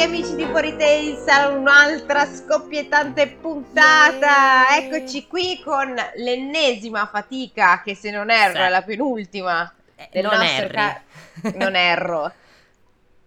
benvenuti 0.00 0.02
amici 0.02 0.34
di 0.34 0.44
Fuori 0.46 0.76
Tales 0.76 1.26
a 1.28 1.48
un'altra 1.48 2.24
scoppiettante 2.24 3.26
puntata. 3.28 4.74
Eccoci 4.76 5.26
qui 5.26 5.60
con 5.62 5.94
l'ennesima 6.16 7.06
fatica, 7.06 7.82
che 7.82 7.94
se 7.94 8.10
non 8.10 8.30
erro 8.30 8.54
Sì. 8.56 8.62
è 8.62 8.68
la 8.70 8.82
penultima 8.82 9.74
Eh, 9.96 10.08
del 10.12 10.22
non 10.24 10.38
nostro 10.38 10.68
ca- 10.68 11.00
Non 11.56 11.76
erro. 11.76 12.32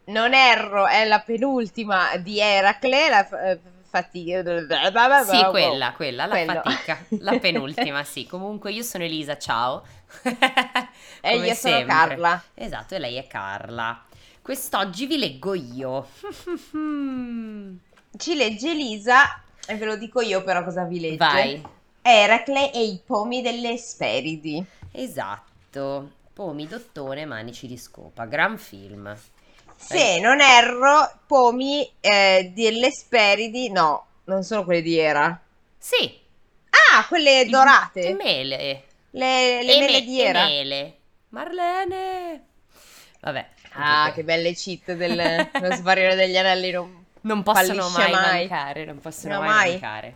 Non 0.05 0.33
erro, 0.33 0.87
è 0.87 1.05
la 1.05 1.19
penultima 1.19 2.17
di 2.17 2.39
Eracle, 2.39 3.09
la 3.09 3.23
f- 3.23 3.33
eh, 3.33 3.59
fatica. 3.89 4.41
Sì, 5.23 5.43
quella, 5.51 5.93
quella, 5.93 6.25
la 6.25 6.29
Quello. 6.43 6.61
fatica, 6.63 6.97
la 7.19 7.37
penultima, 7.39 8.03
sì. 8.03 8.25
Comunque 8.25 8.71
io 8.71 8.81
sono 8.81 9.03
Elisa, 9.03 9.37
ciao. 9.37 9.83
E 11.21 11.35
io 11.37 11.53
sono 11.53 11.75
sempre. 11.75 11.85
Carla. 11.85 12.43
Esatto, 12.55 12.95
e 12.95 12.99
lei 12.99 13.17
è 13.17 13.27
Carla. 13.27 14.03
Quest'oggi 14.43 15.05
vi 15.05 15.17
leggo 15.17 15.53
io. 15.53 16.05
Ci 18.17 18.35
legge 18.35 18.71
Elisa, 18.71 19.41
e 19.65 19.75
ve 19.75 19.85
lo 19.85 19.95
dico 19.95 20.19
io 20.19 20.43
però 20.43 20.65
cosa 20.65 20.83
vi 20.83 20.99
legge. 20.99 21.15
Vai. 21.15 21.65
Eracle 22.01 22.73
e 22.73 22.83
i 22.83 22.99
pomi 23.03 23.41
delle 23.41 23.71
Esperidi. 23.71 24.61
Esatto. 24.91 26.11
Pomi, 26.33 26.67
dottone, 26.67 27.23
manici 27.25 27.67
di 27.67 27.77
scopa. 27.77 28.25
Gran 28.25 28.57
film. 28.57 29.15
Se 29.77 30.19
non 30.19 30.41
erro, 30.41 31.19
pomi 31.25 31.89
eh, 32.01 32.51
delle 32.53 32.87
Esperidi, 32.87 33.71
no, 33.71 34.07
non 34.25 34.43
sono 34.43 34.65
quelle 34.65 34.81
di 34.81 34.97
Era. 34.97 35.41
Sì. 35.77 36.19
Ah, 36.69 37.05
quelle 37.07 37.45
dorate. 37.47 38.07
E 38.07 38.13
mele. 38.13 38.83
Le, 39.11 39.63
le 39.63 39.79
mele 39.79 39.99
me- 39.99 40.01
di 40.01 40.21
Era. 40.21 40.43
mele. 40.43 40.97
Marlene. 41.29 42.45
Vabbè. 43.21 43.51
Ah, 43.75 44.11
che 44.13 44.23
belle 44.23 44.53
cheat 44.53 44.93
del 44.93 45.49
svarione 45.75 46.15
degli 46.15 46.37
anelli. 46.37 46.71
non- 46.71 47.05
Non 47.21 47.43
possono 47.43 47.89
mai, 47.89 48.11
mai. 48.11 48.47
mancare, 48.47 48.85
non 48.85 48.99
possono 48.99 49.33
No, 49.35 49.39
mai, 49.41 49.49
mai. 49.49 49.69
mancare. 49.71 50.15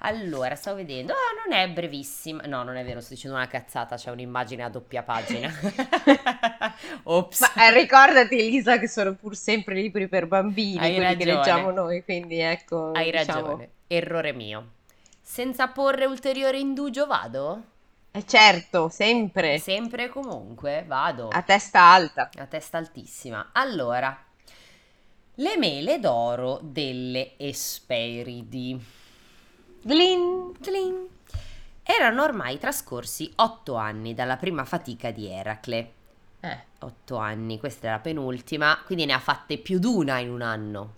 Allora, 0.00 0.54
stavo 0.56 0.76
vedendo, 0.76 1.12
ah, 1.14 1.48
non 1.48 1.56
è 1.58 1.68
brevissima. 1.70 2.42
No, 2.44 2.62
non 2.62 2.76
è 2.76 2.84
vero, 2.84 3.00
sto 3.00 3.14
dicendo 3.14 3.36
una 3.36 3.46
cazzata, 3.46 3.96
c'è 3.96 4.10
un'immagine 4.10 4.62
a 4.62 4.68
doppia 4.68 5.02
pagina. 5.02 5.50
Ops. 7.04 7.40
Ma 7.40 7.66
eh, 7.66 7.72
ricordati, 7.72 8.38
Elisa, 8.38 8.78
che 8.78 8.88
sono 8.88 9.14
pur 9.14 9.34
sempre 9.36 9.74
libri 9.74 10.06
per 10.08 10.26
bambini, 10.26 10.78
Hai 10.78 10.94
quelli 10.94 11.16
che 11.16 11.24
ragione. 11.24 11.34
leggiamo 11.36 11.70
noi, 11.70 12.04
quindi 12.04 12.38
ecco. 12.40 12.92
Hai 12.92 13.10
diciamo- 13.10 13.40
ragione, 13.40 13.70
errore 13.86 14.32
mio. 14.32 14.70
Senza 15.20 15.68
porre 15.68 16.04
ulteriore 16.04 16.58
indugio 16.58 17.06
vado? 17.06 17.62
Eh, 18.16 18.24
certo, 18.24 18.88
sempre. 18.88 19.58
Sempre 19.58 20.04
e 20.04 20.08
comunque 20.08 20.84
vado. 20.86 21.28
A 21.28 21.42
testa 21.42 21.80
alta. 21.80 22.30
A 22.38 22.46
testa 22.46 22.78
altissima. 22.78 23.50
Allora, 23.52 24.18
le 25.34 25.56
mele 25.58 26.00
d'oro 26.00 26.58
delle 26.62 27.34
Esperidi. 27.36 28.82
Glin. 29.82 30.52
Tling. 30.58 31.08
Erano 31.82 32.22
ormai 32.22 32.58
trascorsi 32.58 33.30
otto 33.36 33.74
anni 33.74 34.14
dalla 34.14 34.38
prima 34.38 34.64
fatica 34.64 35.10
di 35.10 35.28
Eracle. 35.28 35.92
Eh. 36.40 36.64
Otto 36.80 37.16
anni, 37.16 37.58
questa 37.58 37.88
è 37.88 37.90
la 37.90 37.98
penultima, 37.98 38.80
quindi 38.86 39.04
ne 39.04 39.12
ha 39.12 39.18
fatte 39.18 39.58
più 39.58 39.78
d'una 39.78 40.20
in 40.20 40.30
un 40.30 40.40
anno. 40.40 40.94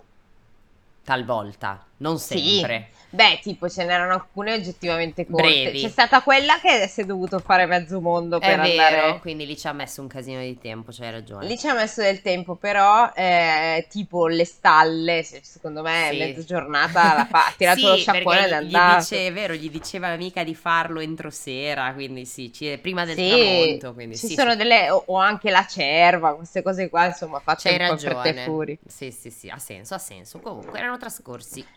Talvolta, 1.03 1.85
non 1.99 2.17
Sì. 2.17 2.59
sempre. 2.59 2.89
Beh, 3.11 3.39
tipo, 3.41 3.67
ce 3.69 3.85
n'erano 3.85 4.13
alcune 4.13 4.53
oggettivamente 4.53 5.25
corte. 5.25 5.71
Brevi. 5.71 5.79
C'è 5.79 5.89
stata 5.89 6.21
quella 6.21 6.59
che 6.59 6.87
si 6.87 7.01
è 7.01 7.05
dovuto 7.05 7.39
fare 7.39 7.65
mezzo 7.65 7.99
mondo 8.01 8.37
È 8.37 8.45
per 8.45 8.59
vero, 8.59 8.65
andare. 8.97 9.19
quindi 9.19 9.45
lì 9.45 9.57
ci 9.57 9.67
ha 9.67 9.73
messo 9.73 10.01
un 10.01 10.07
casino 10.07 10.41
di 10.41 10.57
tempo, 10.57 10.91
c'hai 10.91 11.11
ragione. 11.11 11.47
Lì 11.47 11.57
ci 11.57 11.67
ha 11.67 11.73
messo 11.73 12.01
del 12.01 12.21
tempo, 12.21 12.55
però, 12.55 13.11
eh, 13.15 13.87
tipo 13.89 14.27
le 14.27 14.45
stalle, 14.45 15.23
se- 15.23 15.41
secondo 15.43 15.81
me, 15.81 16.07
Sì. 16.09 16.17
mezza 16.17 16.43
giornata 16.43 17.13
la 17.13 17.25
fa, 17.25 17.45
ha 17.47 17.53
tirato 17.57 17.79
Sì, 17.81 17.89
lo 17.89 17.95
sciacquone 17.97 18.45
ed 18.45 18.51
è 18.51 18.55
andato. 18.55 19.05
dice, 19.05 19.27
è 19.27 19.33
vero, 19.33 19.53
gli 19.53 19.69
diceva 19.69 20.07
l'amica 20.09 20.43
di 20.43 20.55
farlo 20.55 20.99
entro 20.99 21.29
sera, 21.29 21.93
quindi 21.93 22.25
sì, 22.25 22.51
ci- 22.53 22.77
prima 22.81 23.05
del 23.05 23.15
Sì, 23.15 23.21
tramonto, 23.21 23.93
quindi 23.93 24.15
ci 24.15 24.27
sì, 24.27 24.33
sono 24.35 24.51
sì. 24.51 24.57
delle, 24.57 24.89
o, 24.89 25.03
o 25.07 25.15
anche 25.17 25.49
la 25.51 25.65
cerva, 25.65 26.35
queste 26.35 26.61
cose 26.61 26.89
qua, 26.89 27.05
insomma, 27.05 27.41
C'hai 27.55 27.73
un 27.73 27.81
po' 27.85 27.97
per 27.97 28.15
te 28.21 28.33
ragione. 28.33 28.79
Sì, 28.87 29.11
sì, 29.11 29.29
sì, 29.29 29.49
ha 29.49 29.57
senso, 29.59 29.93
ha 29.93 29.97
senso. 29.99 30.39
Comunque 30.39 30.79
erano 30.79 30.97
trascorsi 30.97 31.69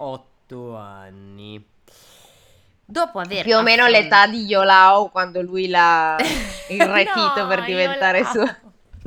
otto 0.52 0.76
anni. 0.76 1.64
Dopo 2.84 3.20
aver 3.20 3.42
Più 3.44 3.56
o 3.56 3.62
meno 3.62 3.84
affron- 3.84 4.02
l'età 4.02 4.26
di 4.26 4.44
Iolao 4.44 5.08
quando 5.08 5.40
lui 5.40 5.68
l'ha 5.68 6.16
irretito 6.68 7.40
No, 7.42 7.46
per 7.46 7.64
diventare 7.64 8.18
io 8.18 8.24
suo. 8.26 8.56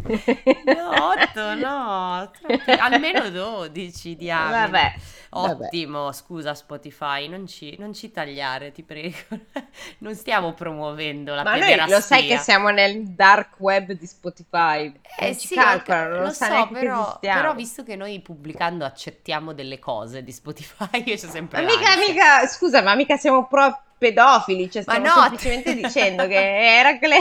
No, 0.06 1.09
otto, 1.11 1.53
no, 1.56 2.31
troppi- 2.39 2.72
almeno 2.72 3.29
12 3.29 4.16
diamine. 4.16 4.50
Vabbè, 4.51 4.72
vabbè. 4.72 4.94
Ottimo, 5.38 6.12
scusa 6.12 6.53
Spotify, 6.56 7.28
non 7.28 7.46
ci, 7.47 7.75
non 7.78 7.94
ci 7.94 8.12
tagliare, 8.12 8.72
ti 8.72 8.84
prego. 8.84 9.16
Non 10.00 10.16
stiamo 10.16 10.53
promuovendo 10.53 11.34
la 11.34 11.44
Ma 11.44 11.57
noi 11.57 11.75
lo 11.90 12.00
sai 12.00 12.28
che 12.28 12.38
siamo 12.38 12.69
nel 12.69 13.03
dark 13.09 13.59
web 13.59 13.91
di 13.91 14.07
Spotify. 14.07 14.91
Eh 15.18 15.25
non 15.28 15.34
sì, 15.35 15.56
calcolano, 15.56 16.22
lo 16.22 16.31
so, 16.31 16.68
però, 16.72 17.18
però 17.19 17.53
visto 17.53 17.84
che 17.84 17.95
noi 17.95 18.19
pubblicando 18.22 18.85
accettiamo 18.85 19.53
delle 19.53 19.79
cose 19.79 20.24
di 20.24 20.31
Spotify, 20.31 21.03
io 21.06 21.16
c'ho 21.16 21.29
sempre 21.29 21.63
Ma 21.63 21.72
mica, 22.07 22.47
scusa, 22.47 22.81
ma 22.81 22.95
mica 22.95 23.18
siamo 23.18 23.47
pro 23.47 23.81
pedofili, 23.97 24.69
cioè 24.69 24.84
Ma 24.85 24.94
stiamo 24.95 25.16
no, 25.16 25.22
semplicemente 25.22 25.75
dicendo 25.75 26.28
che 26.28 26.78
Eracle 26.78 27.18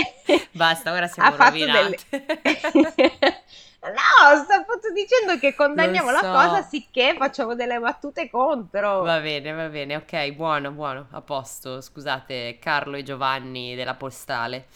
Basta, 0.53 0.93
ora 0.93 1.07
siamo 1.07 1.35
ha 1.35 1.37
rovinate. 1.37 1.99
delle... 2.09 3.43
no, 3.91 4.43
sto 4.45 4.53
appunto 4.55 4.91
dicendo 4.93 5.39
che 5.39 5.55
condanniamo 5.55 6.11
Lo 6.11 6.21
la 6.21 6.23
so. 6.23 6.31
cosa 6.33 6.63
sicché 6.63 7.15
facciamo 7.19 7.55
delle 7.55 7.79
battute 7.79 8.31
contro. 8.31 9.03
Va 9.03 9.21
bene, 9.21 9.53
va 9.53 9.69
bene, 9.69 9.97
ok, 9.97 10.33
buono, 10.33 10.71
buono, 10.71 11.07
a 11.11 11.21
posto. 11.21 11.81
Scusate, 11.81 12.59
Carlo 12.61 12.97
e 12.97 13.03
Giovanni 13.03 13.75
della 13.75 13.95
postale. 13.95 14.67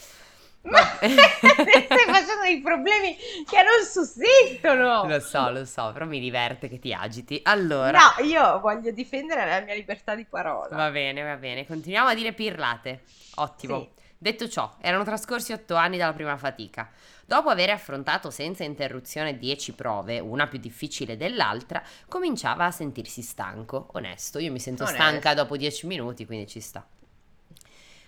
Ma 0.61 0.81
stai 0.99 1.09
facendo 1.09 2.43
dei 2.43 2.61
problemi 2.61 3.17
che 3.17 3.63
non 3.63 3.85
sussistono. 3.89 5.07
Lo 5.07 5.21
so, 5.21 5.51
lo 5.51 5.65
so, 5.65 5.91
però 5.93 6.05
mi 6.05 6.21
diverte 6.21 6.69
che 6.69 6.79
ti 6.79 6.93
agiti. 6.93 7.41
Allora, 7.45 7.99
No, 8.17 8.25
io 8.25 8.59
voglio 8.61 8.91
difendere 8.91 9.47
la 9.49 9.61
mia 9.61 9.75
libertà 9.75 10.15
di 10.15 10.25
parola. 10.27 10.75
va 10.77 10.91
bene, 10.91 11.23
va 11.23 11.37
bene, 11.37 11.67
continuiamo 11.67 12.09
a 12.09 12.15
dire 12.15 12.33
pirlate. 12.33 13.03
Ottimo. 13.37 13.79
Sì. 13.81 13.89
Detto 14.21 14.49
ciò, 14.49 14.75
erano 14.81 15.05
trascorsi 15.05 15.53
otto 15.53 15.77
anni 15.77 15.97
dalla 15.97 16.13
prima 16.13 16.37
fatica. 16.37 16.91
Dopo 17.29 17.51
aver 17.51 17.69
affrontato 17.69 18.31
senza 18.31 18.65
interruzione 18.65 19.37
dieci 19.37 19.75
prove, 19.75 20.19
una 20.19 20.47
più 20.47 20.59
difficile 20.59 21.19
dell'altra, 21.19 21.83
cominciava 22.09 22.65
a 22.65 22.71
sentirsi 22.71 23.21
stanco. 23.21 23.89
Onesto, 23.93 24.39
io 24.39 24.51
mi 24.51 24.59
sento 24.59 24.85
Onesto. 24.85 25.03
stanca 25.03 25.35
dopo 25.35 25.59
dieci 25.59 25.87
minuti, 25.87 26.25
quindi 26.25 26.47
ci 26.47 26.61
sta. 26.61 26.89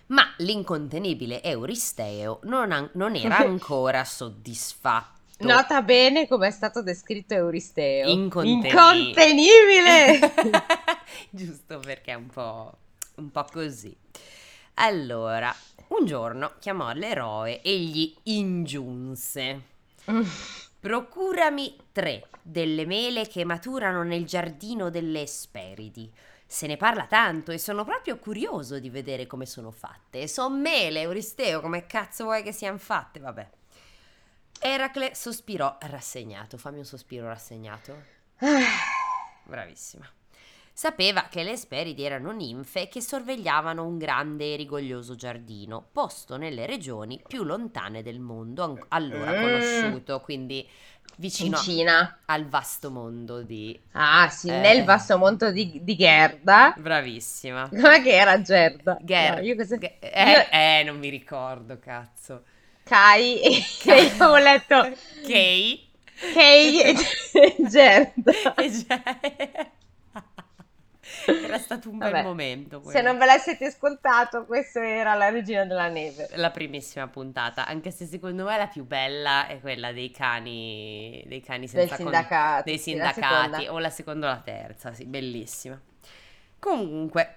Ma 0.07 0.23
l'incontenibile 0.37 1.43
Euristeo 1.43 2.39
non, 2.45 2.71
an- 2.71 2.89
non 2.93 3.15
era 3.15 3.37
ancora 3.45 4.03
soddisfatto. 4.03 5.19
Nota 5.45 5.83
bene 5.83 6.27
come 6.27 6.47
è 6.47 6.51
stato 6.51 6.81
descritto 6.81 7.35
Euristeo. 7.35 8.09
Inconteni- 8.09 8.69
Incontenibile! 8.69 10.19
Giusto 11.29 11.77
perché 11.77 12.13
è 12.13 12.15
un 12.15 12.25
po', 12.25 12.75
un 13.17 13.29
po' 13.29 13.45
così. 13.51 13.95
Allora, 14.75 15.53
un 15.91 16.05
giorno 16.05 16.53
chiamò 16.59 16.91
l'eroe 16.93 17.61
e 17.61 17.79
gli 17.79 18.15
ingiunse: 18.23 19.61
Procurami 20.79 21.77
tre 21.91 22.27
delle 22.41 22.85
mele 22.85 23.27
che 23.27 23.43
maturano 23.45 24.03
nel 24.03 24.25
giardino 24.25 24.89
delle 24.89 25.21
Esperidi. 25.21 26.11
Se 26.45 26.67
ne 26.67 26.75
parla 26.75 27.05
tanto 27.05 27.51
e 27.51 27.57
sono 27.57 27.85
proprio 27.85 28.17
curioso 28.17 28.79
di 28.79 28.89
vedere 28.89 29.25
come 29.25 29.45
sono 29.45 29.71
fatte. 29.71 30.21
E 30.21 30.27
son 30.27 30.59
mele, 30.59 31.01
Euristeo, 31.01 31.61
come 31.61 31.85
cazzo 31.85 32.25
vuoi 32.25 32.43
che 32.43 32.51
siano 32.51 32.77
fatte? 32.77 33.19
Vabbè. 33.19 33.49
Eracle 34.59 35.15
sospirò 35.15 35.77
rassegnato. 35.81 36.57
Fammi 36.57 36.79
un 36.79 36.85
sospiro 36.85 37.27
rassegnato. 37.27 37.95
Bravissima. 39.45 40.05
Sapeva 40.81 41.27
che 41.29 41.43
le 41.43 41.51
Esperidi 41.51 42.01
erano 42.03 42.31
ninfe 42.31 42.87
che 42.87 43.01
sorvegliavano 43.01 43.85
un 43.85 43.99
grande 43.99 44.53
e 44.53 44.55
rigoglioso 44.55 45.13
giardino, 45.13 45.85
posto 45.91 46.37
nelle 46.37 46.65
regioni 46.65 47.21
più 47.27 47.43
lontane 47.43 48.01
del 48.01 48.19
mondo, 48.19 48.63
an- 48.63 48.85
allora 48.87 49.31
Mm. 49.31 49.41
conosciuto, 49.43 50.21
quindi 50.21 50.67
vicino 51.17 51.57
In 51.57 51.61
Cina. 51.63 52.19
al 52.25 52.47
vasto 52.47 52.89
mondo 52.89 53.43
di... 53.43 53.79
Ah, 53.91 54.27
sì, 54.31 54.47
Eh. 54.49 54.57
nel 54.57 54.83
vasto 54.83 55.19
mondo 55.19 55.51
di, 55.51 55.81
di 55.83 55.95
Gerda. 55.95 56.73
Bravissima. 56.75 57.69
Com'è 57.69 58.01
che 58.01 58.13
era 58.13 58.41
Gerda? 58.41 58.97
Ger- 59.03 59.35
No, 59.35 59.41
io 59.45 59.55
cosa... 59.55 59.77
Ge- 59.77 59.97
eh, 59.99 60.31
io- 60.31 60.47
eh, 60.49 60.83
non 60.83 60.97
mi 60.97 61.09
ricordo, 61.09 61.77
cazzo. 61.77 62.41
Kai 62.85 63.37
e 63.45 63.49
io 63.83 63.93
avevo 63.93 64.37
letto 64.37 64.81
Kay. 65.27 65.89
Kay 66.33 66.79
e 66.81 66.95
Gerda. 67.69 68.55
E 68.55 68.71
Ge- 68.71 69.71
Era 71.43 71.57
stato 71.59 71.89
un 71.89 71.97
bel 71.97 72.11
Vabbè, 72.11 72.23
momento. 72.23 72.77
Se 72.77 72.83
quello. 72.91 73.07
non 73.07 73.17
ve 73.17 73.25
l'avete 73.25 73.65
ascoltato, 73.65 74.45
questa 74.45 74.83
era 74.85 75.13
la 75.13 75.29
regina 75.29 75.65
della 75.65 75.87
neve. 75.87 76.29
La 76.35 76.51
primissima 76.51 77.07
puntata, 77.07 77.65
anche 77.65 77.91
se 77.91 78.05
secondo 78.05 78.45
me 78.45 78.57
la 78.57 78.67
più 78.67 78.85
bella 78.85 79.47
è 79.47 79.59
quella 79.59 79.91
dei 79.91 80.11
cani, 80.11 81.23
dei 81.27 81.41
cani 81.41 81.67
Del 81.67 81.69
senza 81.69 81.95
con- 81.95 82.05
sindacato. 82.05 82.63
dei 82.65 82.77
sì, 82.77 82.95
la 82.95 83.11
sindacati, 83.11 83.67
o 83.67 83.79
la 83.79 83.89
seconda 83.89 84.27
o 84.27 84.29
la 84.31 84.41
terza, 84.43 84.93
sì, 84.93 85.05
bellissima. 85.05 85.79
Comunque, 86.59 87.35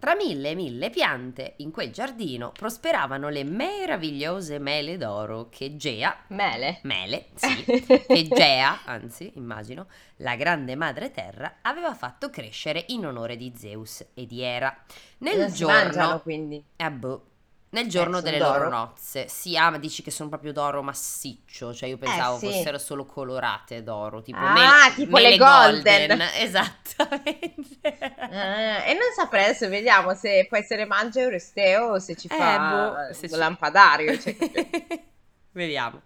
tra 0.00 0.16
mille 0.16 0.50
e 0.50 0.54
mille 0.56 0.90
piante 0.90 1.54
in 1.58 1.70
quel 1.70 1.92
giardino 1.92 2.56
prosperavano 2.56 3.28
le 3.28 3.44
meravigliose 3.44 4.58
mele 4.58 4.96
d'oro 4.96 5.48
che 5.50 5.76
Gea, 5.76 6.16
Mele. 6.28 6.70
mele, 6.82 7.28
sì, 7.34 7.70
che 8.08 8.32
Gea, 8.32 8.82
anzi, 8.84 9.32
immagino, 9.36 9.86
la 10.16 10.34
grande 10.36 10.74
madre 10.74 11.12
terra, 11.12 11.58
aveva 11.62 11.94
fatto 11.94 12.30
crescere 12.30 12.86
in 12.88 13.06
onore 13.06 13.36
di 13.36 13.52
Zeus 13.56 14.04
e 14.14 14.26
di 14.26 14.42
Era. 14.42 14.76
Nel 15.18 15.38
non 15.38 15.50
si 15.50 15.64
giorno 15.64 15.64
mangiano 15.64 16.20
quindi. 16.20 16.64
eh, 16.76 16.90
boh. 16.90 17.29
Nel 17.72 17.86
giorno 17.88 18.18
sono 18.18 18.22
delle 18.22 18.38
d'oro. 18.38 18.58
loro 18.64 18.68
nozze. 18.68 19.28
Sì, 19.28 19.56
ah, 19.56 19.70
ma 19.70 19.78
dici 19.78 20.02
che 20.02 20.10
sono 20.10 20.28
proprio 20.28 20.52
d'oro 20.52 20.82
massiccio. 20.82 21.72
Cioè, 21.72 21.88
io 21.88 21.98
pensavo 21.98 22.36
sì. 22.38 22.46
fossero 22.46 22.78
solo 22.78 23.06
colorate 23.06 23.82
d'oro. 23.84 24.22
Tipo 24.22 24.38
Ah, 24.38 24.52
mele- 24.52 24.94
tipo 24.96 25.10
mele 25.16 25.28
le 25.30 25.36
golden. 25.36 26.20
Esattamente. 26.34 27.80
Eh, 27.82 28.90
e 28.90 28.94
non 28.94 29.12
saprei, 29.14 29.44
adesso 29.44 29.68
vediamo 29.68 30.14
se 30.14 30.48
se 30.66 30.76
le 30.76 30.84
mangia 30.84 31.20
Euristeo 31.20 31.92
o 31.92 31.98
se 32.00 32.16
ci 32.16 32.26
Eh, 32.26 32.34
fa 32.36 32.58
boh, 33.08 33.14
se 33.14 33.28
ci- 33.28 33.36
lampadario. 33.36 34.18
cioè, 34.18 34.36
Vediamo. 35.52 36.00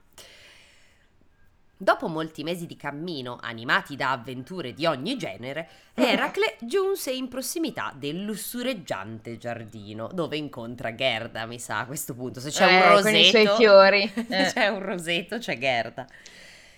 Dopo 1.77 2.07
molti 2.07 2.45
mesi 2.45 2.67
di 2.67 2.77
cammino, 2.77 3.39
animati 3.41 3.97
da 3.97 4.13
avventure 4.13 4.73
di 4.73 4.87
ogni 4.87 5.17
genere, 5.17 5.69
Eracle 5.95 6.57
giunse 6.61 7.11
in 7.11 7.29
prossimità 7.29 7.93
del 7.97 8.23
lussureggiante 8.23 9.37
giardino, 9.39 10.09
dove 10.13 10.37
incontra 10.37 10.95
Gerda, 10.95 11.47
mi 11.47 11.59
sa, 11.59 11.81
a 11.81 11.87
questo 11.87 12.15
punto. 12.15 12.41
Se 12.41 12.51
c'è 12.51 12.67
un 12.67 12.73
eh, 12.73 12.89
roseto... 12.89 13.03
con 13.03 13.17
i 13.17 13.25
suoi 13.25 13.49
fiori. 13.57 14.13
Eh. 14.29 14.51
c'è 14.53 14.69
un 14.69 14.83
roseto, 14.83 15.39
c'è 15.39 15.59
Gerda. 15.59 16.07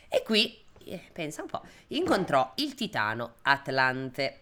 E 0.09 0.23
qui, 0.23 0.59
eh, 0.85 1.03
pensa 1.13 1.43
un 1.43 1.49
po', 1.49 1.63
incontrò 1.89 2.53
il 2.57 2.75
titano 2.75 3.35
Atlante, 3.43 4.41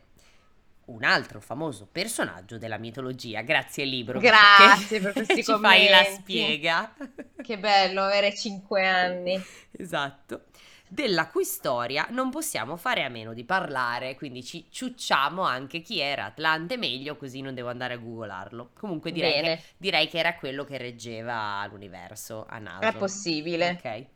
un 0.87 1.05
altro 1.05 1.41
famoso 1.41 1.89
personaggio 1.91 2.59
della 2.59 2.79
mitologia. 2.79 3.43
Grazie 3.43 3.85
libro. 3.85 4.19
Grazie 4.19 5.01
per 5.01 5.13
questi 5.15 5.43
ci 5.43 5.57
fai 5.59 5.89
la 5.89 6.03
commenti. 6.03 6.21
spiega. 6.21 6.95
Che 7.43 7.59
bello 7.59 8.03
avere 8.03 8.35
5 8.35 8.87
anni. 8.87 9.43
Esatto. 9.73 10.45
Della 10.87 11.29
cui 11.29 11.45
storia 11.45 12.07
non 12.11 12.31
possiamo 12.31 12.77
fare 12.77 13.03
a 13.03 13.09
meno 13.09 13.33
di 13.33 13.45
parlare, 13.45 14.15
quindi 14.15 14.45
ci 14.45 14.67
ciucciamo 14.71 15.43
anche 15.43 15.81
chi 15.81 15.99
era 15.99 16.27
Atlante 16.27 16.77
meglio, 16.77 17.17
così 17.17 17.41
non 17.41 17.55
devo 17.55 17.71
andare 17.71 17.95
a 17.95 17.97
googolarlo. 17.97 18.71
Comunque 18.79 19.11
direi, 19.11 19.43
che, 19.43 19.63
direi 19.77 20.09
che 20.09 20.19
era 20.19 20.35
quello 20.37 20.65
che 20.65 20.79
reggeva 20.79 21.67
l'universo 21.67 22.47
a 22.49 22.59
naso. 22.59 22.87
è 22.87 22.95
possibile. 22.95 23.71
Ok. 23.83 24.07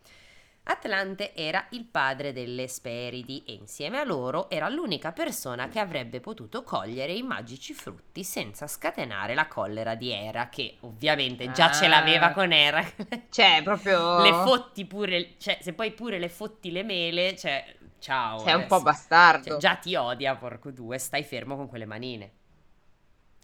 Atlante 0.70 1.34
era 1.34 1.66
il 1.70 1.86
padre 1.86 2.34
delle 2.34 2.64
Esperidi 2.64 3.42
e 3.46 3.54
insieme 3.54 3.98
a 3.98 4.04
loro 4.04 4.50
era 4.50 4.68
l'unica 4.68 5.12
persona 5.12 5.68
che 5.68 5.78
avrebbe 5.78 6.20
potuto 6.20 6.62
cogliere 6.62 7.14
i 7.14 7.22
magici 7.22 7.72
frutti 7.72 8.22
senza 8.22 8.66
scatenare 8.66 9.34
la 9.34 9.46
collera 9.48 9.94
di 9.94 10.10
Era, 10.10 10.50
che 10.50 10.76
ovviamente 10.80 11.50
già 11.52 11.72
ce 11.72 11.86
Ah. 11.86 11.88
l'aveva 11.88 12.32
con 12.32 12.52
Era. 12.52 12.84
Cioè, 13.30 13.62
proprio... 13.62 14.20
le 14.20 14.30
fotti 14.30 14.84
pure, 14.84 15.34
cioè 15.38 15.58
se 15.62 15.72
poi 15.72 15.90
pure 15.92 16.18
le 16.18 16.28
fotti 16.28 16.70
le 16.70 16.82
mele, 16.82 17.34
cioè 17.34 17.64
ciao. 17.98 18.38
Sei 18.40 18.54
un 18.54 18.66
po' 18.66 18.82
bastardo. 18.82 19.48
Cioè, 19.48 19.58
già 19.58 19.76
ti 19.76 19.94
odia, 19.94 20.36
porco 20.36 20.70
due, 20.70 20.98
stai 20.98 21.24
fermo 21.24 21.56
con 21.56 21.68
quelle 21.68 21.86
manine. 21.86 22.32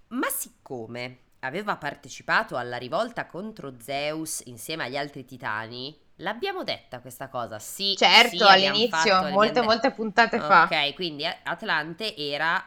Ma 0.09 0.29
siccome 0.29 1.21
aveva 1.41 1.77
partecipato 1.77 2.57
alla 2.57 2.77
rivolta 2.77 3.27
contro 3.27 3.75
Zeus 3.81 4.43
insieme 4.45 4.85
agli 4.85 4.97
altri 4.97 5.25
titani, 5.25 5.99
l'abbiamo 6.17 6.65
detta 6.65 7.01
questa 7.01 7.29
cosa, 7.29 7.59
sì. 7.59 7.95
Certo, 7.97 8.37
sì, 8.37 8.43
all'inizio, 8.43 9.15
fatto, 9.15 9.35
molte, 9.35 9.61
molte 9.63 9.91
puntate 9.91 10.39
fa. 10.39 10.65
Ok, 10.65 10.95
quindi 10.95 11.25
Atlante 11.25 12.17
era 12.17 12.63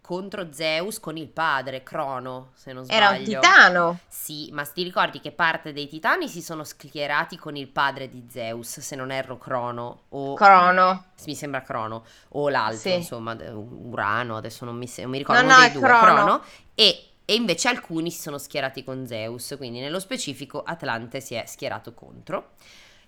contro 0.00 0.52
Zeus 0.52 1.00
con 1.00 1.16
il 1.16 1.26
padre, 1.26 1.82
Crono, 1.82 2.52
se 2.54 2.72
non 2.72 2.84
sbaglio. 2.84 3.02
Era 3.02 3.10
un 3.18 3.24
titano. 3.24 3.98
Sì, 4.06 4.50
ma 4.52 4.64
ti 4.64 4.84
ricordi 4.84 5.20
che 5.20 5.32
parte 5.32 5.72
dei 5.72 5.88
titani 5.88 6.28
si 6.28 6.42
sono 6.42 6.62
schierati 6.62 7.36
con 7.36 7.56
il 7.56 7.66
padre 7.66 8.08
di 8.08 8.24
Zeus, 8.30 8.78
se 8.78 8.94
non 8.94 9.10
erro 9.10 9.36
Crono, 9.36 10.02
o 10.10 10.34
Crono. 10.34 11.06
mi 11.24 11.34
sembra 11.34 11.62
Crono, 11.62 12.04
o 12.30 12.48
l'altro, 12.48 12.78
Sì. 12.90 12.94
insomma, 12.94 13.36
Urano, 13.52 14.36
adesso 14.36 14.64
non 14.64 14.76
mi, 14.76 14.86
se- 14.86 15.02
non 15.02 15.10
mi 15.10 15.18
ricordo, 15.18 15.42
No, 15.42 15.48
no, 15.48 15.56
dei 15.56 15.66
è 15.66 15.72
due, 15.72 15.82
Crono. 15.82 16.42
e, 16.76 17.04
e 17.26 17.34
invece 17.34 17.68
alcuni 17.68 18.10
si 18.10 18.20
sono 18.22 18.38
schierati 18.38 18.82
con 18.84 19.06
Zeus, 19.06 19.54
quindi 19.58 19.80
nello 19.80 20.00
specifico 20.00 20.62
Atlante 20.62 21.20
si 21.20 21.34
è 21.34 21.44
schierato 21.46 21.92
contro. 21.92 22.52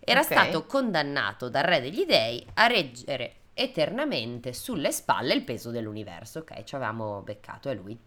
Era 0.01 0.21
Ok. 0.21 0.27
stato 0.27 0.67
condannato 0.67 1.49
dal 1.49 1.65
re 1.65 1.81
degli 1.81 2.05
dei 2.05 2.47
a 2.55 2.67
reggere 2.67 3.35
eternamente 3.55 4.53
sulle 4.53 4.93
spalle 4.93 5.35
il 5.35 5.43
peso 5.45 5.71
dell'universo. 5.71 6.41
Ok, 6.41 6.65
ci 6.65 6.75
avevamo 6.75 7.23
beccato, 7.23 7.71
è 7.71 7.75
lui. 7.75 7.99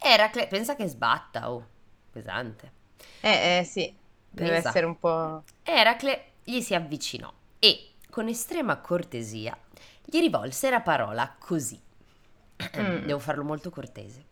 Eracle, 0.00 0.46
pensa 0.48 0.74
che 0.76 0.88
sbatta, 0.88 1.50
oh, 1.52 1.66
pesante. 2.10 2.72
Eh, 3.20 3.58
eh, 3.58 3.64
sì. 3.64 3.94
Deve 4.28 4.50
Pesa. 4.50 4.68
essere 4.68 4.86
un 4.86 4.98
po'... 4.98 5.44
Eracle 5.62 6.32
gli 6.44 6.60
si 6.60 6.74
avvicinò 6.74 7.32
e, 7.58 7.92
con 8.10 8.28
estrema 8.28 8.78
cortesia, 8.78 9.56
gli 10.04 10.18
rivolse 10.20 10.70
la 10.70 10.80
parola 10.80 11.34
così. 11.38 11.80
Mm. 12.78 13.04
Devo 13.06 13.18
farlo 13.18 13.44
molto 13.44 13.70
cortese. 13.70 14.24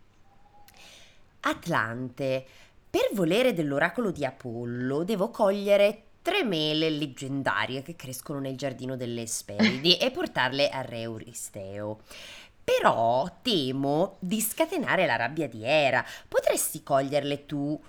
Atlante, 1.41 2.45
per 2.89 3.09
volere 3.13 3.53
dell'oracolo 3.53 4.11
di 4.11 4.25
Apollo, 4.25 5.03
devo 5.03 5.29
cogliere 5.29 6.03
tre 6.21 6.43
mele 6.43 6.89
leggendarie 6.89 7.81
che 7.81 7.95
crescono 7.95 8.39
nel 8.39 8.57
giardino 8.57 8.95
delle 8.95 9.23
Esperidi 9.23 9.95
e 9.97 10.11
portarle 10.11 10.69
a 10.69 10.81
Re 10.81 11.01
Euristeo. 11.01 12.01
Però 12.63 13.27
temo 13.41 14.17
di 14.19 14.39
scatenare 14.39 15.05
la 15.05 15.15
rabbia 15.15 15.47
di 15.47 15.63
Era. 15.63 16.05
Potresti 16.27 16.83
coglierle 16.83 17.45
tu 17.45 17.79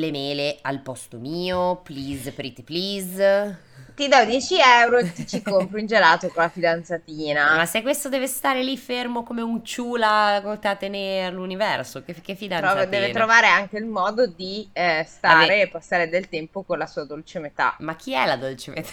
le 0.00 0.10
mele 0.10 0.58
al 0.62 0.80
posto 0.80 1.18
mio, 1.18 1.76
please, 1.82 2.32
pretty 2.32 2.62
please? 2.62 3.68
Ti 3.94 4.08
do 4.08 4.24
10 4.24 4.56
euro 4.82 4.98
e 4.98 5.12
ti 5.12 5.26
ci 5.26 5.42
compri 5.42 5.80
un 5.80 5.86
gelato 5.86 6.28
con 6.28 6.42
la 6.42 6.48
fidanzatina. 6.48 7.56
Ma 7.56 7.66
se 7.66 7.82
questo 7.82 8.08
deve 8.08 8.26
stare 8.26 8.62
lì 8.62 8.78
fermo 8.78 9.22
come 9.22 9.42
un 9.42 9.62
ciula 9.62 10.40
da 10.58 10.76
tenere 10.76 11.26
all'universo, 11.26 12.02
che, 12.02 12.14
che 12.14 12.20
Trova- 12.22 12.38
fidanzatina? 12.38 12.86
deve 12.86 13.12
trovare 13.12 13.46
anche 13.48 13.76
il 13.76 13.84
modo 13.84 14.26
di 14.26 14.68
eh, 14.72 15.04
stare 15.06 15.44
Ave- 15.44 15.60
e 15.60 15.68
passare 15.68 16.08
del 16.08 16.28
tempo 16.28 16.62
con 16.62 16.78
la 16.78 16.86
sua 16.86 17.04
dolce 17.04 17.40
metà. 17.40 17.76
Ma 17.80 17.94
chi 17.94 18.14
è 18.14 18.24
la 18.24 18.36
dolce 18.36 18.70
metà? 18.70 18.90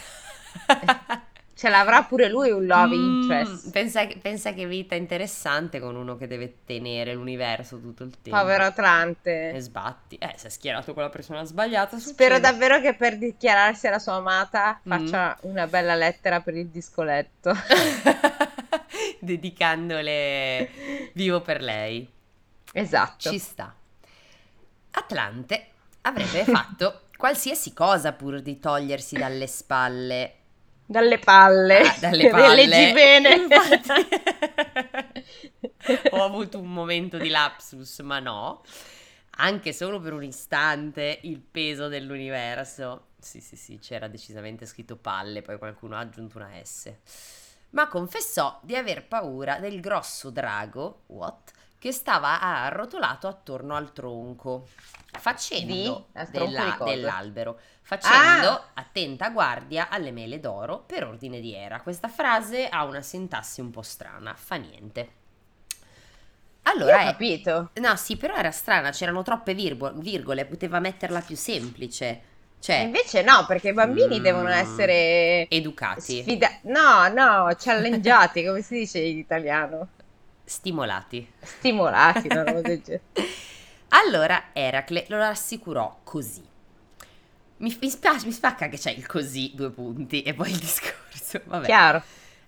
Ce 1.57 1.69
l'avrà 1.69 2.03
pure 2.03 2.29
lui 2.29 2.51
un 2.51 2.67
love 2.67 2.95
Mm, 2.95 3.21
interest. 3.21 3.71
Pensa, 3.71 4.05
pensa 4.21 4.53
che 4.53 4.67
vita 4.67 4.93
interessante 4.93 5.79
con 5.79 5.95
uno 5.95 6.15
che 6.15 6.27
deve 6.27 6.57
tenere 6.65 7.15
l'universo 7.15 7.79
tutto 7.79 8.03
il 8.03 8.11
tempo. 8.21 8.37
Povero 8.39 8.61
E 8.63 8.65
Atlante. 8.67 9.59
sbatti. 9.59 10.17
Eh, 10.17 10.33
si 10.37 10.45
è 10.45 10.49
schierato 10.49 10.93
con 10.93 11.01
la 11.01 11.09
persona 11.09 11.43
sbagliata. 11.45 11.97
Spero 11.97 12.35
succede. 12.35 12.39
davvero 12.41 12.79
che 12.79 12.93
per 12.93 13.17
dichiararsi 13.17 13.87
alla 13.87 13.97
sua 13.97 14.13
amata 14.13 14.79
Mm. 14.87 14.91
faccia 14.91 15.35
una 15.41 15.65
bella 15.65 15.95
lettera 15.95 16.41
per 16.41 16.55
il 16.55 16.67
discoletto. 16.67 17.51
Dedicandole 19.19 20.69
vivo 21.13 21.41
per 21.41 21.61
lei. 21.61 22.07
Esatto. 22.73 23.29
Ci 23.31 23.39
sta. 23.39 23.73
Atlante 24.91 25.67
avrebbe 26.01 26.43
fatto 26.45 27.01
qualsiasi 27.17 27.73
cosa 27.73 28.13
pur 28.13 28.41
di 28.41 28.59
togliersi 28.59 29.15
dalle 29.15 29.47
spalle. 29.47 30.33
Dalle 30.89 31.20
palle. 31.20 31.82
Ah, 31.82 31.96
dalle 32.00 32.29
palle. 32.29 32.65
Leggi 32.65 32.94
bene. 32.94 33.48
Ho 36.12 36.24
avuto 36.24 36.60
un 36.60 36.72
momento 36.72 37.17
di 37.17 37.29
lapsus, 37.29 38.00
ma 38.00 38.20
no. 38.20 38.62
Anche 39.39 39.74
solo 39.74 40.00
per 40.00 40.13
un 40.13 40.24
istante 40.24 41.20
il 41.24 41.39
peso 41.39 41.88
dell'universo. 41.89 43.08
Sì, 43.20 43.41
sì, 43.41 43.56
sì, 43.56 43.79
c'era 43.79 44.08
decisamente 44.08 44.65
scritto 44.65 44.96
palle, 44.96 45.41
poi 45.41 45.58
qualcuno 45.58 45.96
ha 45.96 46.00
aggiunto 46.00 46.38
una 46.38 46.51
S. 46.63 46.91
Ma 47.72 47.88
confessò 47.88 48.60
di 48.63 48.75
aver 48.75 49.06
paura 49.08 49.60
del 49.60 49.82
grosso 49.82 50.29
drago, 50.29 51.03
what? 51.08 51.51
Che 51.79 51.91
stava 51.91 52.41
arrotolato 52.41 53.27
attorno 53.27 53.75
al 53.75 53.93
tronco, 53.93 54.67
facendo 55.19 56.07
Di? 56.12 56.22
Della- 56.31 56.77
dell'albero, 56.84 57.60
facendo 57.81 58.48
Ah! 58.50 58.63
attenta 58.74 59.29
guardia 59.29 59.89
alle 59.89 60.12
mele 60.12 60.39
d'oro 60.39 60.79
per 60.79 61.05
ordine 61.05 61.39
di 61.39 61.53
Era. 61.53 61.81
Questa 61.81 62.07
frase 62.07 62.67
ha 62.67 62.84
una 62.84 63.01
sintassi 63.03 63.62
un 63.62 63.69
po' 63.69 63.84
strana, 63.84 64.34
fa 64.34 64.55
niente. 64.55 65.01
Io 65.01 66.72
Allora 66.74 66.98
ho 66.98 67.00
è... 67.00 67.05
capito. 67.05 67.69
No, 67.75 67.96
sì, 67.96 68.17
però 68.17 68.36
era 68.36 68.51
strana, 68.51 68.89
c'erano 68.91 69.22
troppe 69.24 69.53
virgo- 69.53 69.93
virgole, 69.93 70.46
poteva 70.46 70.79
metterla 70.79 71.22
più 71.22 71.36
semplice. 71.36 72.22
Cioè, 72.60 72.77
Invece 72.77 73.22
no, 73.22 73.46
perché 73.46 73.69
i 73.69 73.74
bambini 73.74 74.19
Mm. 74.19 74.24
devono 74.24 74.50
essere 74.50 75.48
educati. 75.50 76.22
sfida- 76.24 76.60
No, 76.63 77.07
no, 77.07 77.53
challengeati, 77.57 78.43
come 78.43 78.62
si 78.63 78.79
dice 78.79 79.00
in 79.00 79.17
italiano? 79.19 79.89
Stimolati. 80.48 81.30
Stimolati, 81.42 82.27
una 82.32 82.44
roba 82.44 82.62
del 82.62 82.82
genere. 82.82 83.04
Allora 83.89 84.46
Eracle 84.54 85.06
lo 85.10 85.18
rassicurò 85.18 86.00
così. 86.04 86.46
Mi, 87.58 87.77
mi, 87.82 87.89
spiace, 87.89 88.25
mi 88.25 88.32
spacca 88.32 88.70
che 88.70 88.77
c'è 88.77 88.92
il 88.92 89.06
così, 89.06 89.51
due 89.56 89.72
punti, 89.72 90.22
e 90.22 90.34
poi 90.34 90.50
il 90.51 90.58
discorso. 90.58 91.42
Vabbè. 91.44 91.66
Chiaro. 91.66 92.01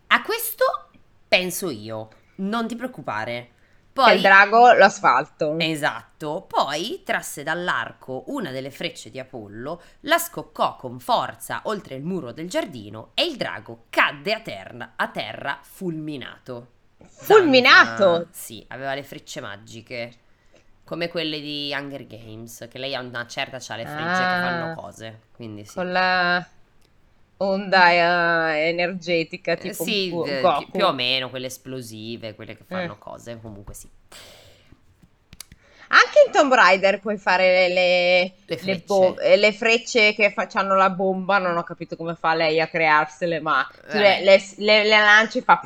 A 0.07 0.21
questo 0.21 0.89
penso 1.27 1.69
io, 1.69 2.09
non 2.35 2.67
ti 2.67 2.77
preoccupare. 2.77 3.51
Che 3.91 4.05
Poi, 4.05 4.15
il 4.15 4.21
drago 4.21 4.71
lo 4.71 4.85
asfalto. 4.85 5.57
esatto, 5.59 6.45
poi 6.47 7.01
trasse 7.03 7.43
dall'arco 7.43 8.23
una 8.27 8.51
delle 8.51 8.71
frecce 8.71 9.09
di 9.09 9.19
Apollo, 9.19 9.81
la 10.01 10.17
scoccò 10.17 10.77
con 10.77 10.99
forza 11.01 11.61
oltre 11.65 11.95
il 11.95 12.03
muro 12.03 12.31
del 12.31 12.47
giardino 12.47 13.11
e 13.13 13.25
il 13.25 13.35
drago 13.35 13.87
cadde 13.89 14.33
a 14.33 14.39
terra, 14.39 14.93
a 14.95 15.09
terra 15.09 15.59
fulminato. 15.61 16.77
Fulminato? 17.07 18.03
Zanza, 18.13 18.27
Sì, 18.31 18.63
aveva 18.69 18.93
le 18.93 19.03
frecce 19.03 19.41
magiche. 19.41 20.13
Come 20.83 21.07
quelle 21.07 21.39
di 21.39 21.71
Hunger 21.73 22.07
Games, 22.07 22.67
che 22.69 22.79
lei 22.79 22.95
a 22.95 23.01
una 23.01 23.27
certa 23.27 23.57
c'ha 23.59 23.75
le 23.75 23.85
frecce 23.85 23.99
che 23.99 24.35
Ah. 24.35 24.41
fanno 24.41 24.73
cose. 24.73 25.19
Quindi 25.35 25.63
sì. 25.65 25.75
Con 25.75 25.91
la 25.91 26.45
onda 27.37 28.53
eh, 28.55 28.69
energetica, 28.69 29.53
Eh, 29.53 29.57
tipo 29.57 29.83
sì, 29.83 30.09
eh, 30.25 30.41
Goku. 30.41 30.71
più 30.71 30.85
o 30.85 30.91
meno 30.93 31.29
quelle 31.29 31.45
esplosive, 31.47 32.35
quelle 32.35 32.55
che 32.57 32.63
fanno 32.63 32.93
Eh. 32.93 32.97
cose, 32.97 33.39
comunque 33.39 33.73
sì. 33.73 33.87
Anche 35.91 36.23
in 36.27 36.31
Tomb 36.31 36.53
Raider 36.53 36.99
puoi 36.99 37.17
fare 37.17 37.67
le, 37.67 37.73
Le 37.73 38.33
le 38.45 38.57
frecce. 38.57 38.83
bo- 38.85 39.17
eh, 39.19 39.37
le 39.37 39.51
frecce 39.53 40.13
che 40.13 40.31
facciano 40.31 40.75
la 40.75 40.89
bomba. 40.91 41.39
Non 41.39 41.57
ho 41.57 41.63
capito 41.63 41.95
come 41.95 42.15
fa 42.15 42.35
lei 42.35 42.61
a 42.61 42.67
crearsele, 42.67 43.39
ma 43.39 43.67
le, 43.93 44.19
Eh. 44.19 44.23
le, 44.23 44.43
le- 44.57 44.83
le 44.83 44.97
lanci 44.99 45.41
fa. 45.41 45.59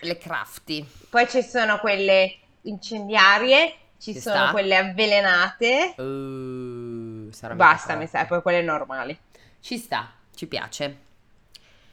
Le 0.00 0.18
crafty. 0.18 0.84
Poi 1.08 1.28
ci 1.28 1.42
sono 1.42 1.78
quelle 1.78 2.34
incendiarie, 2.62 3.74
ci 3.98 4.12
Ci 4.14 4.20
sono 4.20 4.42
sta. 4.44 4.50
quelle 4.50 4.76
avvelenate. 4.76 5.94
Uh, 5.98 7.30
Basta, 7.54 7.94
mi 7.94 8.06
sa, 8.08 8.24
poi 8.26 8.42
quelle 8.42 8.60
normali. 8.62 9.16
Ci 9.60 9.78
sta, 9.78 10.10
ci 10.34 10.46
piace. 10.46 10.96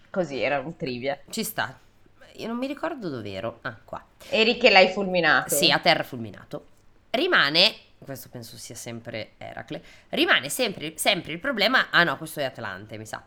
Così 0.09 0.41
era 0.41 0.59
un 0.59 0.75
trivia. 0.75 1.17
Ci 1.29 1.43
sta. 1.43 1.77
Io 2.37 2.47
non 2.47 2.57
mi 2.57 2.65
ricordo 2.67 3.07
dove 3.09 3.31
ero. 3.31 3.59
Ah, 3.61 3.77
qua. 3.85 4.03
Eri 4.29 4.57
che 4.57 4.69
l'hai 4.71 4.89
fulminato. 4.89 5.53
Sì, 5.55 5.69
a 5.71 5.79
terra 5.79 6.03
fulminato. 6.03 6.65
Rimane, 7.11 7.73
questo 7.99 8.29
penso 8.29 8.55
sia 8.57 8.75
sempre 8.75 9.31
Eracle, 9.37 9.81
rimane 10.09 10.49
sempre, 10.49 10.93
sempre 10.95 11.33
il 11.33 11.39
problema, 11.39 11.87
ah 11.91 12.03
no, 12.03 12.17
questo 12.17 12.39
è 12.39 12.43
Atlante, 12.45 12.97
mi 12.97 13.05
sa. 13.05 13.21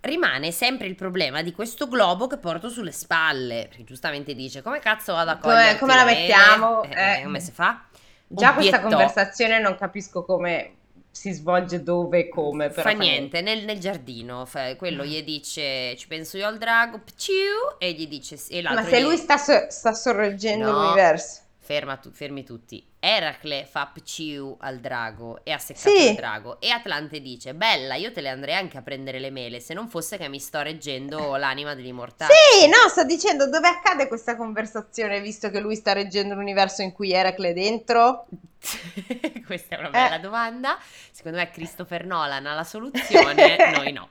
Rimane 0.00 0.52
sempre 0.52 0.86
il 0.86 0.94
problema 0.94 1.42
di 1.42 1.52
questo 1.52 1.88
globo 1.88 2.28
che 2.28 2.36
porto 2.38 2.68
sulle 2.68 2.92
spalle, 2.92 3.66
perché 3.68 3.82
giustamente 3.82 4.34
dice 4.34 4.62
come 4.62 4.78
cazzo 4.78 5.12
vado 5.14 5.32
a 5.32 5.36
Come- 5.38 5.54
coglierti 5.54 5.78
come 5.80 5.94
la 5.94 6.04
le 6.04 6.12
mele?" 6.12 6.20
mettiamo? 6.20 6.82
Eh, 6.84 7.18
Eh. 7.18 7.22
come 7.24 7.40
si 7.40 7.50
fa? 7.50 7.84
Già 8.28 8.54
questa 8.54 8.76
Obiettò. 8.76 8.96
conversazione 8.96 9.58
non 9.60 9.76
capisco 9.76 10.24
come 10.24 10.74
si 11.10 11.32
svolge 11.32 11.82
dove 11.82 12.18
e 12.20 12.28
come. 12.28 12.68
Però 12.68 12.82
fa 12.88 12.94
niente, 12.96 13.40
nel, 13.40 13.64
nel 13.64 13.80
giardino, 13.80 14.44
fa- 14.44 14.76
quello 14.76 15.04
gli 15.04 15.20
dice 15.24 15.96
ci 15.96 16.06
penso 16.06 16.36
io 16.36 16.46
al 16.46 16.58
drago, 16.58 17.00
pciu, 17.00 17.32
e 17.78 17.92
gli 17.92 18.06
dice 18.06 18.36
e 18.48 18.62
Ma 18.62 18.84
se 18.84 19.00
gli- 19.00 19.02
lui 19.02 19.16
sta, 19.16 19.36
so- 19.38 19.66
sta 19.70 19.92
sorreggendo 19.92 20.70
No. 20.70 20.82
l'universo. 20.82 21.40
Ferma 21.66 21.96
tu- 21.96 22.12
fermi 22.12 22.44
tutti. 22.44 22.86
Eracle 23.00 23.64
fa 23.66 23.90
pciu 23.92 24.56
al 24.60 24.78
drago 24.78 25.40
e 25.42 25.50
ha 25.50 25.58
seccato 25.58 25.90
Sì. 25.90 26.10
il 26.10 26.14
drago. 26.14 26.60
E 26.60 26.70
Atlante 26.70 27.20
dice: 27.20 27.54
Bella, 27.54 27.96
io 27.96 28.12
te 28.12 28.20
le 28.20 28.28
andrei 28.28 28.54
anche 28.54 28.78
a 28.78 28.82
prendere 28.82 29.18
le 29.18 29.30
mele 29.30 29.58
se 29.58 29.74
non 29.74 29.88
fosse 29.88 30.16
che 30.16 30.28
mi 30.28 30.38
sto 30.38 30.62
reggendo 30.62 31.34
l'anima 31.34 31.74
degli 31.74 31.92
mortali. 31.92 32.32
Sì, 32.60 32.68
no, 32.68 32.88
sto 32.88 33.02
dicendo 33.02 33.48
dove 33.48 33.66
accade 33.66 34.06
questa 34.06 34.36
conversazione, 34.36 35.20
visto 35.20 35.50
che 35.50 35.58
lui 35.58 35.74
sta 35.74 35.92
reggendo 35.92 36.34
l'universo 36.34 36.82
in 36.82 36.92
cui 36.92 37.10
Eracle 37.12 37.48
è 37.48 37.52
dentro. 37.52 38.26
Questa 39.44 39.76
è 39.76 39.78
una 39.80 39.90
bella 39.90 40.16
Eh. 40.16 40.20
domanda. 40.20 40.78
Secondo 41.10 41.38
me 41.38 41.50
Christopher 41.50 42.06
Nolan 42.06 42.46
ha 42.46 42.54
la 42.54 42.64
soluzione, 42.64 43.56
noi 43.74 43.92
no. 43.92 44.10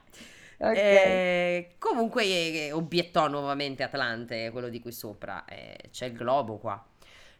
Ok. 0.57 0.75
Eh, 0.77 1.75
comunque 1.79 2.24
eh, 2.25 2.71
obiettò 2.71 3.27
nuovamente 3.27 3.83
Atlante, 3.83 4.50
quello 4.51 4.69
di 4.69 4.79
qui 4.81 4.91
sopra. 4.91 5.43
eh, 5.45 5.77
c'è 5.91 6.05
il 6.07 6.13
globo 6.13 6.57
qua. 6.57 6.81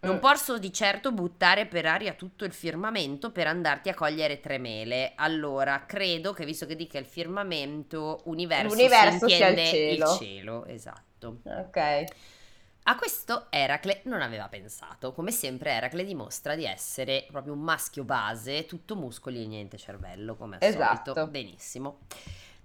Non 0.05 0.15
Mm. 0.15 0.19
posso 0.19 0.57
di 0.57 0.71
certo 0.71 1.12
buttare 1.12 1.65
per 1.65 1.85
aria 1.85 2.13
tutto 2.13 2.45
il 2.45 2.53
firmamento 2.53 3.31
per 3.31 3.47
andarti 3.47 3.89
a 3.89 3.93
cogliere 3.93 4.39
tre 4.39 4.57
mele. 4.57 5.13
Allora, 5.15 5.85
credo 5.85 6.31
che 6.33 6.45
visto 6.45 6.65
che 6.65 6.75
dica 6.75 6.97
il 6.97 7.05
firmamento, 7.05 8.21
universo, 8.25 8.67
L'universo 8.75 9.27
si 9.27 9.35
sia 9.35 9.47
il 9.47 9.57
intende 9.57 9.69
cielo. 9.69 10.12
il 10.12 10.17
cielo, 10.17 10.65
esatto. 10.65 11.38
Ok. 11.43 12.03
A 12.88 12.96
questo 12.96 13.48
Eracle 13.50 14.01
non 14.06 14.22
aveva 14.22 14.48
pensato. 14.48 15.12
Come 15.12 15.32
sempre 15.32 15.72
Eracle 15.72 16.04
dimostra 16.06 16.56
di 16.56 16.65
essere 16.65 17.25
proprio 17.32 17.54
un 17.54 17.60
maschio 17.62 18.04
base, 18.04 18.65
tutto 18.65 18.96
muscoli 18.96 19.44
e 19.44 19.48
niente 19.48 19.77
cervello, 19.77 20.36
come 20.36 20.58
al 20.58 20.62
Esatto. 20.62 21.13
solito. 21.13 21.32
Benissimo. 21.32 21.98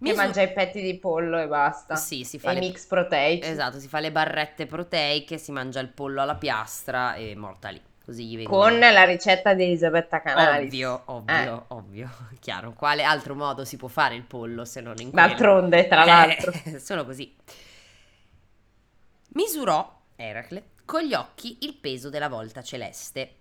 Che 0.03 0.13
Misu- 0.13 0.17
mangia 0.17 0.43
i 0.43 0.53
petti 0.53 0.83
di 0.83 0.99
pollo 0.99 1.39
e 1.39 1.47
basta. 1.47 1.97
Sì, 1.97 2.25
si 2.25 2.39
fa 2.39 2.51
E 2.51 2.55
le... 2.55 2.61
mix 2.61 2.87
proteici. 2.87 3.49
Esatto, 3.49 3.79
si 3.79 3.89
fa 3.89 4.01
le 4.01 4.13
barrette 4.13 4.67
proteiche, 4.67 5.39
si 5.39 5.53
mangia 5.53 5.81
il 5.81 5.89
pollo 5.89 6.21
alla 6.21 6.37
piastra 6.37 7.15
e 7.15 7.35
morta 7.35 7.69
lì. 7.71 7.81
Così 8.05 8.27
gli 8.27 8.37
vengono... 8.37 8.59
Con 8.61 8.79
la 8.79 9.05
ricetta 9.05 9.55
di 9.55 9.65
Elisabetta 9.65 10.21
Canalis. 10.21 10.73
Ovvio, 10.73 11.03
ovvio, 11.07 11.65
ovvio, 11.69 12.11
chiaro. 12.41 12.73
Quale 12.73 13.03
altro 13.03 13.35
modo 13.35 13.65
si 13.65 13.77
può 13.77 13.89
fare 13.89 14.15
il 14.15 14.23
pollo 14.25 14.65
se 14.65 14.81
non 14.81 15.01
in 15.01 15.13
quello? 15.13 15.19
D'altronde, 15.19 15.87
tra 15.89 16.05
Eh, 16.05 16.05
l'altro. 16.05 16.53
sono 16.79 17.05
così. 17.05 17.35
Misurò 19.35 20.00
Eracle 20.21 20.71
con 20.85 21.03
gli 21.03 21.15
occhi 21.15 21.59
il 21.63 21.75
peso 21.77 22.11
della 22.11 22.29
volta 22.29 22.63
celeste. 22.63 23.37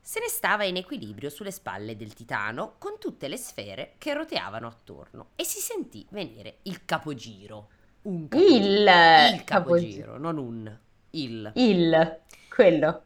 Se 0.00 0.20
ne 0.20 0.28
stava 0.28 0.64
in 0.64 0.76
equilibrio 0.76 1.28
sulle 1.28 1.50
spalle 1.50 1.96
del 1.96 2.14
titano 2.14 2.74
con 2.78 2.98
tutte 2.98 3.28
le 3.28 3.36
sfere 3.36 3.94
che 3.98 4.14
roteavano 4.14 4.66
attorno 4.66 5.28
e 5.36 5.44
si 5.44 5.60
sentì 5.60 6.06
venire 6.10 6.58
il 6.62 6.84
capogiro. 6.84 7.68
Un 8.02 8.28
capogiro. 8.28 8.56
Il, 8.56 8.80
il 9.34 9.44
capogiro. 9.44 9.44
capogiro, 9.44 10.18
non 10.18 10.36
un 10.38 10.78
il. 11.10 11.52
Il, 11.54 12.20
quello. 12.48 13.02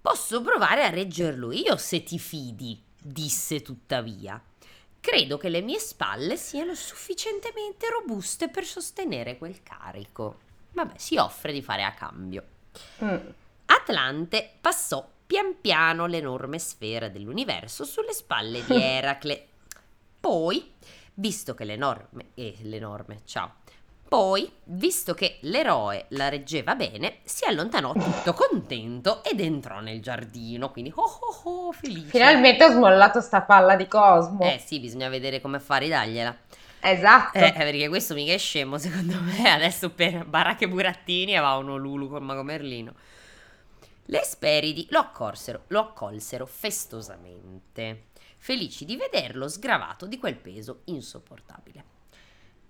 Posso 0.00 0.42
provare 0.42 0.84
a 0.84 0.90
reggerlo 0.90 1.52
io 1.52 1.76
se 1.76 2.02
ti 2.02 2.18
fidi, 2.18 2.82
disse 3.00 3.62
tuttavia. 3.62 4.42
Credo 5.00 5.36
che 5.36 5.48
le 5.48 5.60
mie 5.60 5.78
spalle 5.78 6.36
siano 6.36 6.74
sufficientemente 6.74 7.88
robuste 7.90 8.48
per 8.48 8.64
sostenere 8.64 9.38
quel 9.38 9.62
carico. 9.62 10.50
Vabbè, 10.72 10.94
si 10.96 11.16
offre 11.16 11.52
di 11.52 11.62
fare 11.62 11.84
a 11.84 11.92
cambio. 11.92 12.44
Mm. 13.04 13.16
Atlante 13.66 14.50
passò 14.60 15.06
pian 15.26 15.60
piano 15.60 16.06
l'enorme 16.06 16.58
sfera 16.58 17.08
dell'universo 17.08 17.84
sulle 17.84 18.12
spalle 18.12 18.64
di 18.64 18.74
Eracle. 18.80 19.46
Poi, 20.20 20.72
visto 21.14 21.54
che 21.54 21.64
l'enorme... 21.64 22.26
Eh, 22.34 22.56
l'enorme, 22.62 23.20
ciao. 23.24 23.54
Poi, 24.12 24.52
visto 24.64 25.14
che 25.14 25.38
l'eroe 25.40 26.04
la 26.08 26.28
reggeva 26.28 26.74
bene, 26.74 27.20
si 27.24 27.46
allontanò 27.46 27.94
tutto 27.94 28.34
contento 28.36 29.24
ed 29.24 29.40
entrò 29.40 29.80
nel 29.80 30.02
giardino, 30.02 30.70
quindi 30.70 30.92
oh 30.94 31.02
oh 31.02 31.40
oh, 31.44 31.72
felice. 31.72 32.08
Finalmente 32.10 32.62
ho 32.62 32.72
smollato 32.72 33.22
sta 33.22 33.40
palla 33.40 33.74
di 33.74 33.86
Cosmo. 33.88 34.42
Eh 34.42 34.60
sì, 34.62 34.80
bisogna 34.80 35.08
vedere 35.08 35.40
come 35.40 35.60
fare 35.60 35.88
dargliela. 35.88 36.36
Esatto. 36.84 37.38
Eh, 37.38 37.52
perché 37.52 37.88
questo 37.88 38.14
mica 38.14 38.32
è 38.32 38.38
scemo, 38.38 38.76
secondo 38.76 39.20
me. 39.20 39.48
Adesso 39.54 39.90
per 39.90 40.26
Baracche 40.26 40.68
Burattini 40.68 41.36
aveva 41.36 41.56
uno 41.56 41.76
Lulu 41.76 42.08
con 42.08 42.24
Mago 42.24 42.42
Merlino. 42.42 42.94
Le 44.06 44.20
Esperidi 44.20 44.88
lo 44.90 44.98
accorsero, 44.98 45.64
lo 45.68 45.78
accolsero 45.78 46.44
festosamente, 46.44 48.06
felici 48.36 48.84
di 48.84 48.96
vederlo 48.96 49.48
sgravato 49.48 50.06
di 50.06 50.18
quel 50.18 50.34
peso 50.34 50.80
insopportabile. 50.86 51.84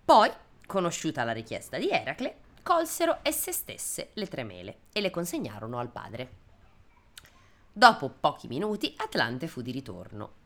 Poi, 0.04 0.30
conosciuta 0.66 1.24
la 1.24 1.32
richiesta 1.32 1.78
di 1.78 1.88
Eracle, 1.88 2.36
colsero 2.62 3.20
esse 3.22 3.50
stesse 3.50 4.10
le 4.12 4.28
tre 4.28 4.44
mele 4.44 4.80
e 4.92 5.00
le 5.00 5.10
consegnarono 5.10 5.78
al 5.78 5.88
padre. 5.88 6.40
Dopo 7.72 8.10
pochi 8.10 8.46
minuti 8.46 8.94
Atlante 8.98 9.48
fu 9.48 9.62
di 9.62 9.70
ritorno, 9.72 10.40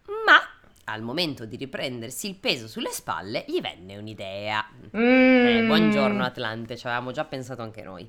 al 0.89 1.03
momento 1.03 1.45
di 1.45 1.57
riprendersi 1.57 2.29
il 2.29 2.37
peso 2.37 2.69
sulle 2.69 2.91
spalle 2.91 3.45
gli 3.47 3.61
venne 3.61 3.97
un'idea. 3.97 4.65
Mm. 4.97 5.47
Eh, 5.47 5.63
buongiorno 5.67 6.25
Atlante, 6.25 6.77
ci 6.77 6.87
avevamo 6.87 7.13
già 7.13 7.25
pensato 7.25 7.63
anche 7.63 7.83
noi. 7.83 8.09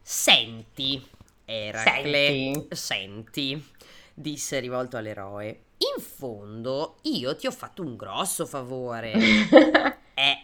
Senti, 0.00 1.04
Eracle, 1.44 2.26
Senti. 2.26 2.76
senti, 2.76 3.68
disse 4.12 4.58
rivolto 4.58 4.96
all'eroe. 4.96 5.62
In 5.78 6.02
fondo 6.02 6.96
io 7.02 7.36
ti 7.36 7.46
ho 7.46 7.50
fatto 7.50 7.82
un 7.82 7.96
grosso 7.96 8.46
favore. 8.46 9.12
Eh, 10.18 10.38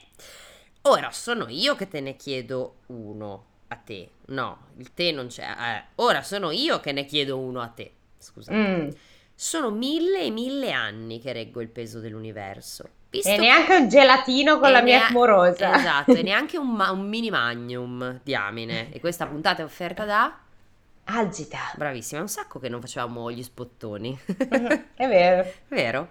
ora 0.83 1.11
sono 1.13 1.49
io 1.49 1.75
che 1.77 1.89
te 1.89 2.01
ne 2.01 2.15
chiedo 2.15 2.81
uno 2.89 3.45
a 3.69 3.77
te. 3.77 4.11
No, 4.27 4.67
il 4.77 4.93
te 4.93 5.11
non 5.13 5.29
c'è. 5.29 5.47
Eh, 5.49 5.85
ora 5.95 6.23
sono 6.23 6.51
io 6.51 6.79
che 6.81 6.93
ne 6.93 7.07
chiedo 7.07 7.39
uno 7.39 7.63
a 7.63 7.69
te. 7.69 7.91
Scusa. 8.19 8.53
Mm. 8.53 8.91
Sono 9.35 9.71
mille 9.71 10.23
e 10.23 10.31
mille 10.31 10.71
anni 10.73 11.21
che 11.21 11.33
reggo 11.33 11.61
il 11.61 11.69
peso 11.69 11.99
dell'universo. 12.01 12.89
Visto 13.11 13.29
E 13.29 13.37
neanche 13.37 13.75
un 13.77 13.89
gelatino 13.89 14.59
con 14.59 14.71
la 14.73 14.81
mia 14.83 14.99
nea- 14.99 15.07
amorosa. 15.09 15.77
Esatto, 15.77 16.13
e 16.13 16.23
neanche 16.25 16.57
un, 16.57 16.71
ma- 16.71 16.91
un 16.91 17.07
mini 17.09 17.29
magnum, 17.31 18.21
diamine. 18.23 18.93
E 18.93 19.01
questa 19.01 19.27
puntata 19.27 19.63
è 19.63 19.65
offerta 19.65 20.05
da... 20.05 20.39
Agita. 21.05 21.59
Bravissima, 21.77 22.21
è 22.21 22.23
un 22.23 22.29
sacco 22.29 22.59
che 22.61 22.69
non 22.69 22.81
facevamo 22.81 23.31
gli 23.33 23.43
spottoni. 23.43 24.17
È 24.95 25.09
vero. 25.09 25.53
Vero? 25.69 26.11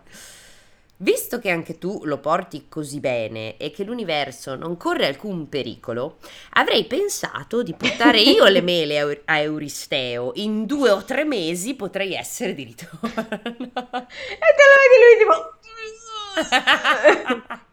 Visto 1.02 1.40
che 1.40 1.50
anche 1.50 1.80
tu 1.80 2.02
lo 2.04 2.20
porti 2.20 2.68
così 2.70 3.00
bene 3.00 3.58
e 3.58 3.72
che 3.72 3.84
l'universo 3.84 4.54
non 4.54 4.78
corre 4.78 5.08
alcun 5.08 5.50
pericolo, 5.50 6.20
avrei 6.52 6.86
pensato 6.86 7.64
di 7.64 7.74
portare 7.74 8.20
io 8.22 8.46
le 8.46 8.62
mele 8.62 9.00
a 9.00 9.02
Eu- 9.02 9.22
a 9.26 9.40
Euristeo. 9.40 10.32
In 10.36 10.68
due 10.68 10.92
o 10.92 11.04
tre 11.04 11.24
mesi 11.24 11.74
potrei 11.74 12.14
essere 12.14 12.54
di 12.54 12.66
ritorno. 12.66 13.00
E 13.10 14.54
te 14.56 14.64
lo 14.70 14.76
vedi 14.78 14.98
lui 15.02 15.18
tipo... 15.18 15.60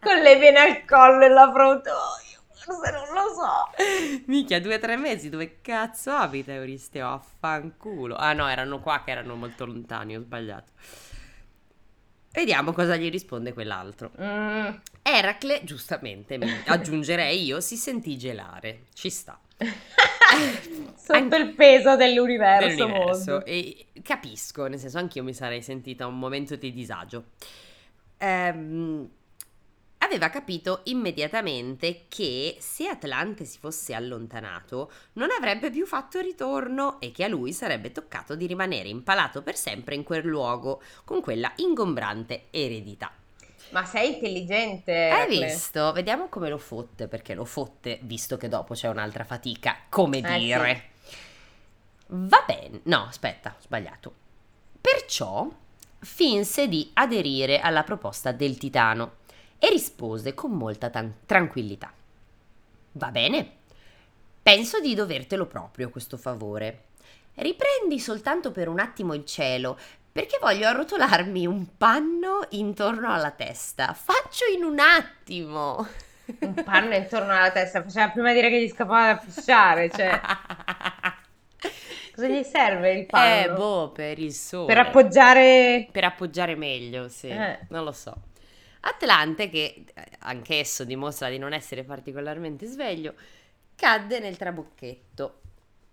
con 0.01 0.17
le 0.17 0.35
vene 0.37 0.59
al 0.59 0.85
collo 0.85 1.23
e 1.23 1.29
la 1.29 1.51
fronte. 1.53 1.91
Oh, 1.91 2.17
io 2.31 2.39
forse 2.49 2.91
non 2.91 3.13
lo 3.13 3.33
so. 3.35 4.23
Minchia, 4.25 4.59
due 4.59 4.75
o 4.75 4.79
tre 4.79 4.97
mesi, 4.97 5.29
dove 5.29 5.61
cazzo 5.61 6.09
abita 6.09 6.51
Euristeo? 6.51 7.07
Affanculo. 7.07 8.15
Ah 8.15 8.33
no, 8.33 8.47
erano 8.47 8.79
qua 8.79 9.03
che 9.05 9.11
erano 9.11 9.35
molto 9.35 9.67
lontani, 9.67 10.17
ho 10.17 10.21
sbagliato. 10.21 10.71
Vediamo 12.31 12.73
cosa 12.73 12.95
gli 12.95 13.09
risponde 13.09 13.53
quell'altro. 13.53 14.11
Mm. 14.21 14.67
Eracle, 15.01 15.61
giustamente, 15.63 16.37
aggiungerei 16.67 17.43
io, 17.43 17.59
si 17.59 17.75
sentì 17.75 18.17
gelare. 18.17 18.83
Ci 18.93 19.09
sta. 19.09 19.39
Sotto 20.95 21.35
il 21.35 21.53
peso 21.53 21.95
dell'universo, 21.95 22.67
dell'universo. 22.67 23.45
E 23.45 23.87
capisco, 24.03 24.67
nel 24.67 24.79
senso 24.79 24.99
anch'io 24.99 25.23
mi 25.23 25.33
sarei 25.33 25.61
sentita 25.61 26.05
un 26.05 26.19
momento 26.19 26.55
di 26.55 26.71
disagio. 26.71 27.25
Ehm, 28.17 29.09
aveva 30.09 30.29
capito 30.29 30.81
immediatamente 30.85 32.05
che 32.09 32.57
se 32.59 32.87
Atlante 32.87 33.45
si 33.45 33.59
fosse 33.59 33.93
allontanato 33.93 34.91
non 35.13 35.29
avrebbe 35.29 35.69
più 35.69 35.85
fatto 35.85 36.19
ritorno 36.19 36.99
e 36.99 37.11
che 37.11 37.23
a 37.25 37.27
lui 37.27 37.53
sarebbe 37.53 37.91
toccato 37.91 38.33
di 38.35 38.47
rimanere 38.47 38.89
impalato 38.89 39.43
per 39.43 39.55
sempre 39.55 39.93
in 39.93 40.03
quel 40.03 40.25
luogo 40.25 40.81
con 41.05 41.21
quella 41.21 41.51
ingombrante 41.57 42.45
eredità. 42.49 43.11
Ma 43.69 43.85
sei 43.85 44.15
intelligente. 44.15 44.91
Hai 44.91 45.35
Eracle. 45.35 45.45
visto? 45.45 45.91
Vediamo 45.91 46.27
come 46.27 46.49
lo 46.49 46.57
fotte, 46.57 47.07
perché 47.07 47.35
lo 47.35 47.45
fotte 47.45 47.99
visto 48.01 48.35
che 48.35 48.47
dopo 48.47 48.73
c'è 48.73 48.87
un'altra 48.87 49.23
fatica. 49.23 49.77
Come 49.89 50.17
Eh, 50.17 50.39
dire? 50.39 50.89
Va 52.07 52.43
bene. 52.47 52.79
No, 52.85 53.05
aspetta, 53.07 53.53
ho 53.55 53.61
sbagliato. 53.61 54.13
Perciò 54.81 55.47
finse 55.99 56.67
di 56.67 56.89
aderire 56.93 57.59
alla 57.59 57.83
proposta 57.83 58.31
del 58.31 58.57
titano 58.57 59.17
e 59.59 59.69
rispose 59.69 60.33
con 60.33 60.51
molta 60.51 60.89
tan- 60.89 61.13
tranquillità. 61.25 61.91
Va 62.93 63.11
bene. 63.11 63.57
Penso 64.41 64.79
di 64.79 64.95
dovertelo 64.95 65.45
proprio 65.45 65.89
questo 65.89 66.17
favore. 66.17 66.85
Riprendi 67.35 67.99
soltanto 67.99 68.51
per 68.51 68.67
un 68.67 68.79
attimo 68.79 69.13
il 69.13 69.25
cielo, 69.25 69.77
perché 70.11 70.39
voglio 70.41 70.67
arrotolarmi 70.67 71.45
un 71.45 71.77
panno 71.77 72.45
intorno 72.49 73.13
alla 73.13 73.31
testa. 73.31 73.93
Faccio 73.93 74.45
in 74.53 74.63
un 74.63 74.79
attimo. 74.79 75.87
Un 76.39 76.53
panno 76.63 76.95
intorno 76.95 77.31
alla 77.31 77.51
testa. 77.51 77.83
Faceva 77.83 78.09
prima 78.09 78.33
dire 78.33 78.49
che 78.49 78.61
gli 78.61 78.69
scappava 78.69 79.13
da 79.13 79.17
pisciare. 79.23 79.89
Cioè, 79.89 80.19
cosa 82.13 82.27
gli 82.27 82.43
serve 82.43 82.93
il 82.93 83.05
panno? 83.05 83.53
Eh, 83.53 83.55
boh, 83.55 83.91
per 83.91 84.19
il 84.19 84.33
sole. 84.33 84.65
per 84.65 84.77
appoggiare... 84.77 85.87
Per 85.91 86.03
appoggiare 86.03 86.55
meglio, 86.55 87.07
sì. 87.07 87.27
Eh. 87.29 87.59
Non 87.69 87.83
lo 87.83 87.91
so. 87.91 88.15
Atlante, 88.81 89.49
che 89.49 89.85
eh, 89.93 90.03
anch'esso 90.19 90.83
dimostra 90.83 91.29
di 91.29 91.37
non 91.37 91.53
essere 91.53 91.83
particolarmente 91.83 92.65
sveglio, 92.65 93.13
cadde 93.75 94.19
nel 94.19 94.37
trabocchetto. 94.37 95.41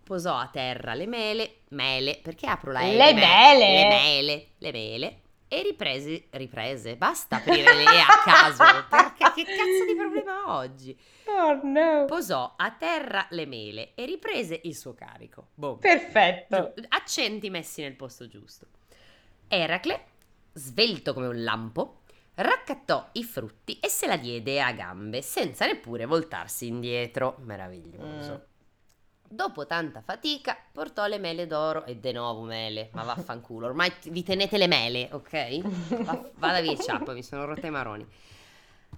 Posò 0.03 0.37
a 0.37 0.47
terra 0.47 0.93
le 0.93 1.05
mele, 1.05 1.55
mele, 1.69 2.19
perché 2.21 2.47
apro 2.47 2.71
la 2.71 2.81
E? 2.81 2.95
Le 2.95 3.13
me- 3.13 3.19
mele? 3.19 3.73
Le 3.73 3.87
mele, 3.87 4.47
le 4.57 4.71
mele. 4.71 5.21
E 5.49 5.61
riprese, 5.61 6.25
riprese, 6.31 6.97
basta 6.97 7.37
aprire 7.37 7.73
le 7.73 7.83
E 7.83 7.99
a 7.99 8.21
caso, 8.23 8.63
perché 8.89 9.31
che 9.33 9.43
cazzo 9.43 9.85
di 9.85 9.95
problema 9.95 10.43
ho 10.45 10.57
oggi? 10.57 10.97
Oh 11.25 11.59
no. 11.63 12.05
Posò 12.05 12.53
a 12.57 12.71
terra 12.71 13.25
le 13.29 13.45
mele 13.45 13.93
e 13.95 14.05
riprese 14.05 14.59
il 14.63 14.75
suo 14.75 14.93
carico. 14.93 15.47
Boom. 15.53 15.79
Perfetto. 15.79 16.73
Accenti 16.89 17.49
messi 17.49 17.81
nel 17.81 17.95
posto 17.95 18.27
giusto. 18.27 18.67
Eracle, 19.47 20.03
svelto 20.53 21.13
come 21.13 21.27
un 21.27 21.43
lampo, 21.43 22.01
raccattò 22.37 23.09
i 23.13 23.23
frutti 23.23 23.79
e 23.79 23.89
se 23.89 24.07
la 24.07 24.17
diede 24.17 24.61
a 24.61 24.71
gambe 24.71 25.21
senza 25.21 25.65
neppure 25.65 26.05
voltarsi 26.05 26.67
indietro. 26.67 27.35
Meraviglioso. 27.39 28.31
Mm. 28.31 28.55
Dopo 29.29 29.65
tanta 29.65 30.01
fatica 30.01 30.57
portò 30.71 31.05
le 31.05 31.17
mele 31.17 31.47
d'oro 31.47 31.85
e 31.85 31.97
de 31.97 32.13
nuovo 32.13 32.43
mele, 32.43 32.89
ma 32.93 33.03
vaffanculo, 33.03 33.65
ormai 33.67 33.91
vi 34.05 34.23
tenete 34.23 34.57
le 34.57 34.67
mele, 34.67 35.09
ok? 35.11 35.59
Va- 36.03 36.29
vada 36.35 36.61
via 36.61 36.77
ciappa, 36.77 37.11
mi 37.11 37.23
sono 37.23 37.43
rotta 37.45 37.67
i 37.67 37.71
maroni. 37.71 38.07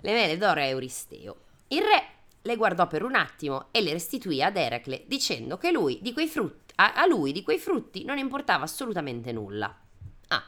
Le 0.01 0.13
mele 0.13 0.37
d'oro 0.37 0.59
a 0.59 0.65
Euristeo. 0.65 1.35
Il 1.69 1.81
re 1.81 2.03
le 2.43 2.55
guardò 2.55 2.87
per 2.87 3.03
un 3.03 3.15
attimo 3.15 3.67
e 3.71 3.81
le 3.81 3.91
restituì 3.91 4.41
ad 4.41 4.55
Eracle 4.55 5.03
dicendo 5.07 5.57
che 5.57 5.71
lui 5.71 5.99
di 6.01 6.13
quei 6.13 6.27
frutti, 6.27 6.73
a, 6.75 6.93
a 6.93 7.05
lui 7.05 7.31
di 7.31 7.43
quei 7.43 7.57
frutti 7.57 8.05
non 8.05 8.17
importava 8.17 8.63
assolutamente 8.63 9.31
nulla. 9.31 9.75
Ah, 10.27 10.43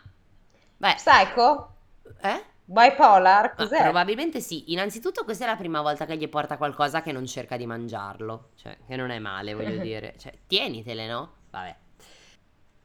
beh, 0.78 0.94
Psycho? 0.96 1.76
eh? 2.22 2.46
Bipolar? 2.72 3.46
Ah, 3.46 3.56
Cos'è? 3.56 3.82
probabilmente 3.82 4.40
sì. 4.40 4.72
Innanzitutto 4.72 5.24
questa 5.24 5.44
è 5.44 5.48
la 5.48 5.56
prima 5.58 5.82
volta 5.82 6.06
che 6.06 6.16
gli 6.16 6.30
porta 6.30 6.58
qualcosa 6.58 7.02
che 7.02 7.12
non 7.12 7.26
cerca 7.26 7.58
di 7.58 7.66
mangiarlo. 7.66 8.50
Cioè, 8.56 8.78
che 8.88 8.96
non 8.96 9.10
è 9.12 9.20
male, 9.20 9.54
voglio 9.54 9.80
dire. 9.84 10.16
Cioè, 10.18 10.34
tienitele, 10.48 11.08
no? 11.08 11.32
Vabbè. 11.50 11.76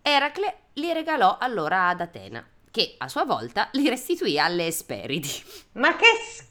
Eracle 0.03 0.57
li 0.75 0.93
regalò 0.93 1.39
allora 1.39 1.89
ad 1.89 2.01
Atena, 2.01 2.45
che 2.71 2.95
a 2.99 3.09
sua 3.09 3.25
volta 3.25 3.69
li 3.73 3.89
restituì 3.89 4.39
alle 4.39 4.67
Esperidi. 4.67 5.31
Ma 5.73 5.97
che 5.97 6.05
s- 6.05 6.45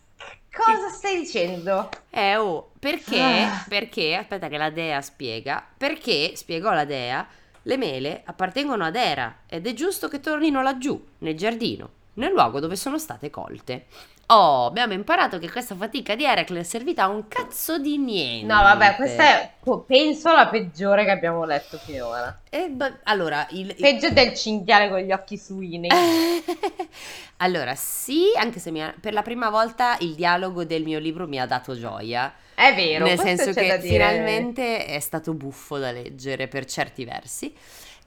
cosa 0.51 0.89
stai 0.89 1.19
dicendo? 1.19 1.89
Eh, 2.09 2.35
oh, 2.37 2.71
perché? 2.79 3.21
Ah. 3.21 3.65
Perché? 3.67 4.15
Aspetta 4.15 4.47
che 4.49 4.57
la 4.57 4.69
dea 4.69 5.01
spiega. 5.01 5.65
Perché, 5.77 6.35
spiegò 6.35 6.73
la 6.73 6.85
dea, 6.85 7.25
le 7.63 7.77
mele 7.77 8.21
appartengono 8.25 8.83
ad 8.83 8.95
Era 8.95 9.39
ed 9.47 9.65
è 9.67 9.73
giusto 9.73 10.07
che 10.09 10.19
tornino 10.19 10.61
laggiù, 10.61 11.01
nel 11.19 11.35
giardino, 11.37 11.89
nel 12.15 12.31
luogo 12.31 12.59
dove 12.59 12.75
sono 12.75 12.97
state 12.97 13.29
colte. 13.29 13.85
Oh, 14.27 14.65
abbiamo 14.65 14.93
imparato 14.93 15.37
che 15.37 15.51
questa 15.51 15.75
fatica 15.75 16.15
di 16.15 16.25
Eracle 16.25 16.61
è 16.61 16.63
servita 16.63 17.03
a 17.03 17.09
un 17.09 17.27
cazzo 17.27 17.77
di 17.77 17.97
niente. 17.99 18.51
No, 18.51 18.59
vabbè, 18.59 18.95
questa 18.95 19.23
è 19.23 19.51
penso 19.85 20.33
la 20.33 20.47
peggiore 20.47 21.05
che 21.05 21.11
abbiamo 21.11 21.45
letto 21.45 21.77
finora. 21.77 22.35
Eh, 22.49 22.69
beh, 22.69 22.99
allora, 23.03 23.45
il... 23.51 23.69
il- 23.69 23.75
Peggio 23.75 24.09
del 24.09 24.33
cinghiale 24.33 24.89
con 24.89 24.97
gli 24.99 25.11
occhi 25.11 25.37
suini. 25.37 25.89
allora, 27.37 27.75
sì, 27.75 28.31
anche 28.35 28.59
se 28.59 28.71
ha- 28.81 28.95
per 28.99 29.13
la 29.13 29.21
prima 29.21 29.49
volta 29.51 29.95
il 29.99 30.15
dialogo 30.15 30.63
del 30.65 30.83
mio 30.83 30.97
libro 30.99 31.27
mi 31.27 31.39
ha 31.39 31.45
dato 31.45 31.77
gioia. 31.77 32.33
È 32.55 32.73
vero, 32.73 33.05
Nel 33.05 33.19
senso 33.19 33.53
che 33.53 33.79
finalmente 33.81 34.85
è 34.85 34.99
stato 34.99 35.33
buffo 35.33 35.77
da 35.77 35.91
leggere 35.91 36.47
per 36.47 36.65
certi 36.65 37.05
versi. 37.05 37.53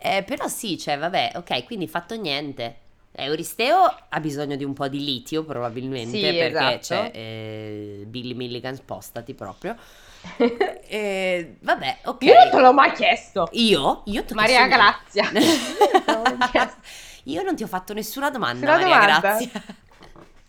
Eh, 0.00 0.22
però 0.24 0.48
sì, 0.48 0.78
cioè, 0.78 0.98
vabbè, 0.98 1.32
ok, 1.36 1.64
quindi 1.64 1.86
fatto 1.86 2.16
niente. 2.16 2.86
Euristeo 3.24 3.82
ha 4.08 4.20
bisogno 4.20 4.56
di 4.56 4.64
un 4.64 4.72
po' 4.72 4.88
di 4.88 5.04
litio 5.04 5.44
probabilmente 5.44 6.16
Sì, 6.16 6.22
perché 6.22 6.78
esatto. 6.78 6.78
c'è 6.78 7.10
eh, 7.14 8.04
Billy 8.06 8.34
Milligan 8.34 8.74
spostati 8.74 9.34
proprio. 9.34 9.76
Eh, 10.90 11.58
vabbè, 11.60 11.98
ok. 12.04 12.22
Io 12.22 12.32
non 12.34 12.50
te 12.50 12.60
l'ho 12.60 12.72
mai 12.72 12.92
chiesto. 12.92 13.46
Io? 13.52 14.02
Io 14.06 14.24
t'ho 14.24 14.34
Maria 14.34 14.66
chiesto 14.66 15.22
Grazia. 15.22 16.76
Io 17.24 17.42
non 17.42 17.54
ti 17.54 17.62
ho 17.62 17.66
fatto 17.66 17.92
nessuna 17.92 18.30
domanda, 18.30 18.66
Maria 18.66 18.86
domanda? 18.86 19.18
Grazia. 19.20 19.62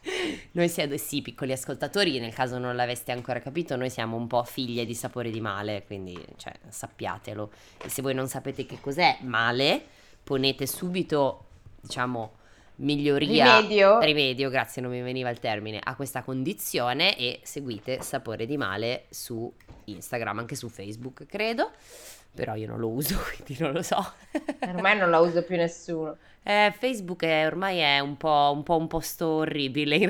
Noi 0.51 0.69
siamo, 0.69 0.95
sì, 0.97 1.21
piccoli 1.21 1.51
ascoltatori, 1.51 2.19
nel 2.19 2.33
caso 2.33 2.57
non 2.57 2.75
l'aveste 2.75 3.11
ancora 3.11 3.41
capito, 3.41 3.75
noi 3.75 3.89
siamo 3.89 4.15
un 4.15 4.27
po' 4.27 4.43
figlie 4.43 4.85
di 4.85 4.95
sapore 4.95 5.29
di 5.29 5.41
male, 5.41 5.83
quindi 5.85 6.17
cioè, 6.37 6.53
sappiatelo. 6.67 7.51
E 7.83 7.89
se 7.89 8.01
voi 8.01 8.13
non 8.13 8.27
sapete 8.27 8.65
che 8.65 8.79
cos'è 8.79 9.17
male, 9.21 9.83
ponete 10.23 10.65
subito, 10.65 11.45
diciamo, 11.81 12.37
miglioria. 12.79 13.59
Rimedio. 13.59 13.99
Rimedio, 13.99 14.49
grazie, 14.49 14.81
non 14.81 14.91
mi 14.91 15.01
veniva 15.01 15.29
il 15.29 15.39
termine, 15.39 15.79
a 15.81 15.95
questa 15.95 16.23
condizione 16.23 17.17
e 17.17 17.39
seguite 17.43 18.01
sapore 18.01 18.45
di 18.45 18.57
male 18.57 19.05
su 19.09 19.51
Instagram, 19.85 20.39
anche 20.39 20.55
su 20.55 20.69
Facebook, 20.69 21.25
credo. 21.25 21.71
Però 22.33 22.55
io 22.55 22.67
non 22.67 22.79
lo 22.79 22.89
uso, 22.89 23.17
quindi 23.35 23.61
non 23.61 23.73
lo 23.73 23.81
so. 23.81 24.13
Ormai 24.65 24.97
non 24.97 25.09
la 25.09 25.19
uso 25.19 25.43
più 25.43 25.55
nessuno. 25.57 26.17
Eh, 26.43 26.73
Facebook 26.77 27.23
è, 27.23 27.45
ormai 27.45 27.79
è 27.79 27.99
un 27.99 28.17
po', 28.17 28.51
un 28.53 28.63
po' 28.63 28.77
un 28.77 28.87
posto 28.87 29.27
orribile 29.27 29.95
in 29.97 30.09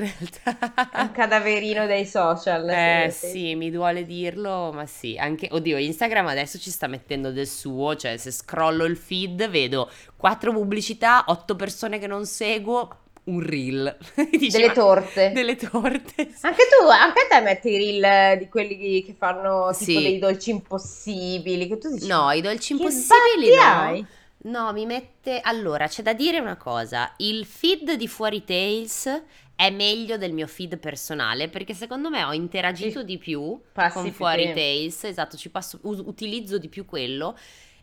È 0.92 1.00
un 1.00 1.10
realtà. 1.10 1.10
cadaverino 1.12 1.86
dei 1.86 2.06
social. 2.06 2.68
Eh 2.68 3.10
sì. 3.10 3.26
sì, 3.28 3.54
mi 3.56 3.70
duole 3.70 4.04
dirlo, 4.04 4.70
ma 4.72 4.86
sì, 4.86 5.16
anche, 5.18 5.48
oddio, 5.50 5.76
Instagram 5.78 6.26
adesso 6.28 6.58
ci 6.58 6.70
sta 6.70 6.86
mettendo 6.86 7.32
del 7.32 7.46
suo, 7.48 7.96
cioè 7.96 8.16
se 8.16 8.30
scrollo 8.30 8.84
il 8.84 8.96
feed 8.96 9.48
vedo 9.50 9.90
quattro 10.16 10.52
pubblicità, 10.52 11.24
otto 11.26 11.56
persone 11.56 11.98
che 11.98 12.06
non 12.06 12.26
seguo, 12.26 12.88
un 13.24 13.40
reel. 13.40 13.96
Dici, 14.30 14.48
delle 14.48 14.72
torte. 14.72 15.32
Delle 15.32 15.56
torte. 15.56 16.28
Sì. 16.40 16.46
Anche 16.46 16.62
tu, 16.68 16.86
anche 16.88 17.20
a 17.20 17.36
te 17.36 17.40
metti 17.42 17.68
i 17.70 17.76
reel 17.76 18.38
di 18.38 18.48
quelli 18.48 19.02
che 19.02 19.14
fanno 19.16 19.74
tipo 19.76 19.98
sì. 19.98 20.02
dei 20.02 20.18
dolci 20.18 20.50
impossibili. 20.50 21.66
Che 21.66 21.78
tu 21.78 21.90
dici, 21.90 22.06
no, 22.06 22.30
i 22.30 22.40
dolci 22.40 22.72
impossibili 22.72 23.54
no. 23.54 23.62
Hai? 23.62 24.06
No, 24.42 24.72
mi 24.72 24.86
mette... 24.86 25.40
Allora, 25.40 25.86
c'è 25.86 26.02
da 26.02 26.14
dire 26.14 26.38
una 26.38 26.56
cosa. 26.56 27.12
Il 27.18 27.44
feed 27.44 27.92
di 27.94 28.08
Fuori 28.08 28.42
Tales 28.44 29.22
è 29.54 29.70
meglio 29.70 30.16
del 30.16 30.32
mio 30.32 30.46
feed 30.46 30.78
personale 30.78 31.48
perché 31.48 31.74
secondo 31.74 32.08
me 32.08 32.24
ho 32.24 32.32
interagito 32.32 33.02
di 33.02 33.18
più 33.18 33.60
Passi 33.72 33.94
con 33.94 34.12
Fuori 34.12 34.46
Tales. 34.54 35.04
Esatto, 35.04 35.36
ci 35.36 35.50
passo, 35.50 35.78
utilizzo 35.82 36.56
di 36.56 36.68
più 36.68 36.86
quello 36.86 37.36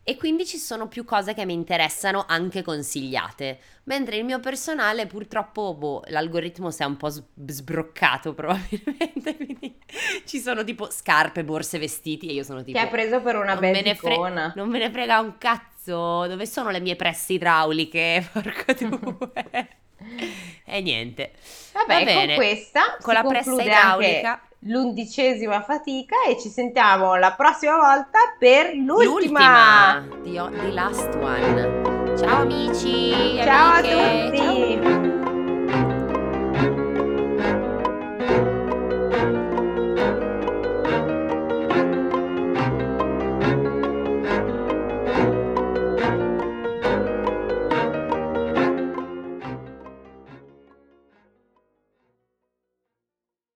e 0.10 0.16
quindi 0.16 0.46
ci 0.46 0.58
sono 0.58 0.88
più 0.88 1.04
cose 1.04 1.34
che 1.34 1.44
mi 1.44 1.52
interessano 1.52 2.24
anche 2.26 2.62
consigliate. 2.62 3.60
Mentre 3.84 4.16
il 4.16 4.24
mio 4.24 4.40
personale 4.40 5.06
purtroppo 5.06 5.74
boh, 5.74 6.02
l'algoritmo 6.08 6.72
si 6.72 6.82
è 6.82 6.86
un 6.86 6.96
po' 6.96 7.10
sbroccato 7.10 8.32
probabilmente, 8.34 9.36
quindi 9.36 9.78
ci 10.24 10.40
sono 10.40 10.64
tipo 10.64 10.90
scarpe, 10.90 11.44
borse, 11.44 11.78
vestiti 11.78 12.30
e 12.30 12.32
io 12.32 12.44
sono 12.44 12.64
tipo... 12.64 12.78
Ti 12.78 12.86
hai 12.86 12.90
preso 12.90 13.20
per 13.20 13.36
una 13.36 13.58
bella 13.58 13.96
fre- 13.96 14.54
Non 14.56 14.70
me 14.70 14.80
ne 14.80 14.90
frega 14.90 15.20
un 15.20 15.38
cazzo, 15.38 16.26
dove 16.26 16.46
sono 16.46 16.70
le 16.70 16.80
mie 16.80 16.96
presse 16.96 17.34
idrauliche? 17.34 18.26
Porco 18.32 18.74
due. 18.88 19.68
e 20.64 20.82
niente. 20.82 21.34
Vabbè, 21.74 22.00
Va 22.00 22.04
bene. 22.06 22.26
con 22.28 22.36
questa 22.36 22.98
con 23.02 23.14
la 23.14 23.24
pressa 23.24 23.62
idraulica 23.62 24.42
l'undicesima 24.68 25.62
fatica 25.62 26.16
e 26.28 26.40
ci 26.40 26.50
sentiamo 26.50 27.16
la 27.16 27.34
prossima 27.34 27.78
volta 27.78 28.20
per 28.38 28.74
l'ultima. 28.74 30.04
L'ultima, 30.24 30.50
the, 30.52 30.60
the 30.60 30.72
last 30.72 31.16
one. 31.16 32.16
Ciao 32.18 32.42
amici, 32.42 33.38
ciao 33.38 33.74
amiche. 33.76 33.94
a 33.94 34.26
tutti. 34.26 34.38
Ciao. 34.38 35.17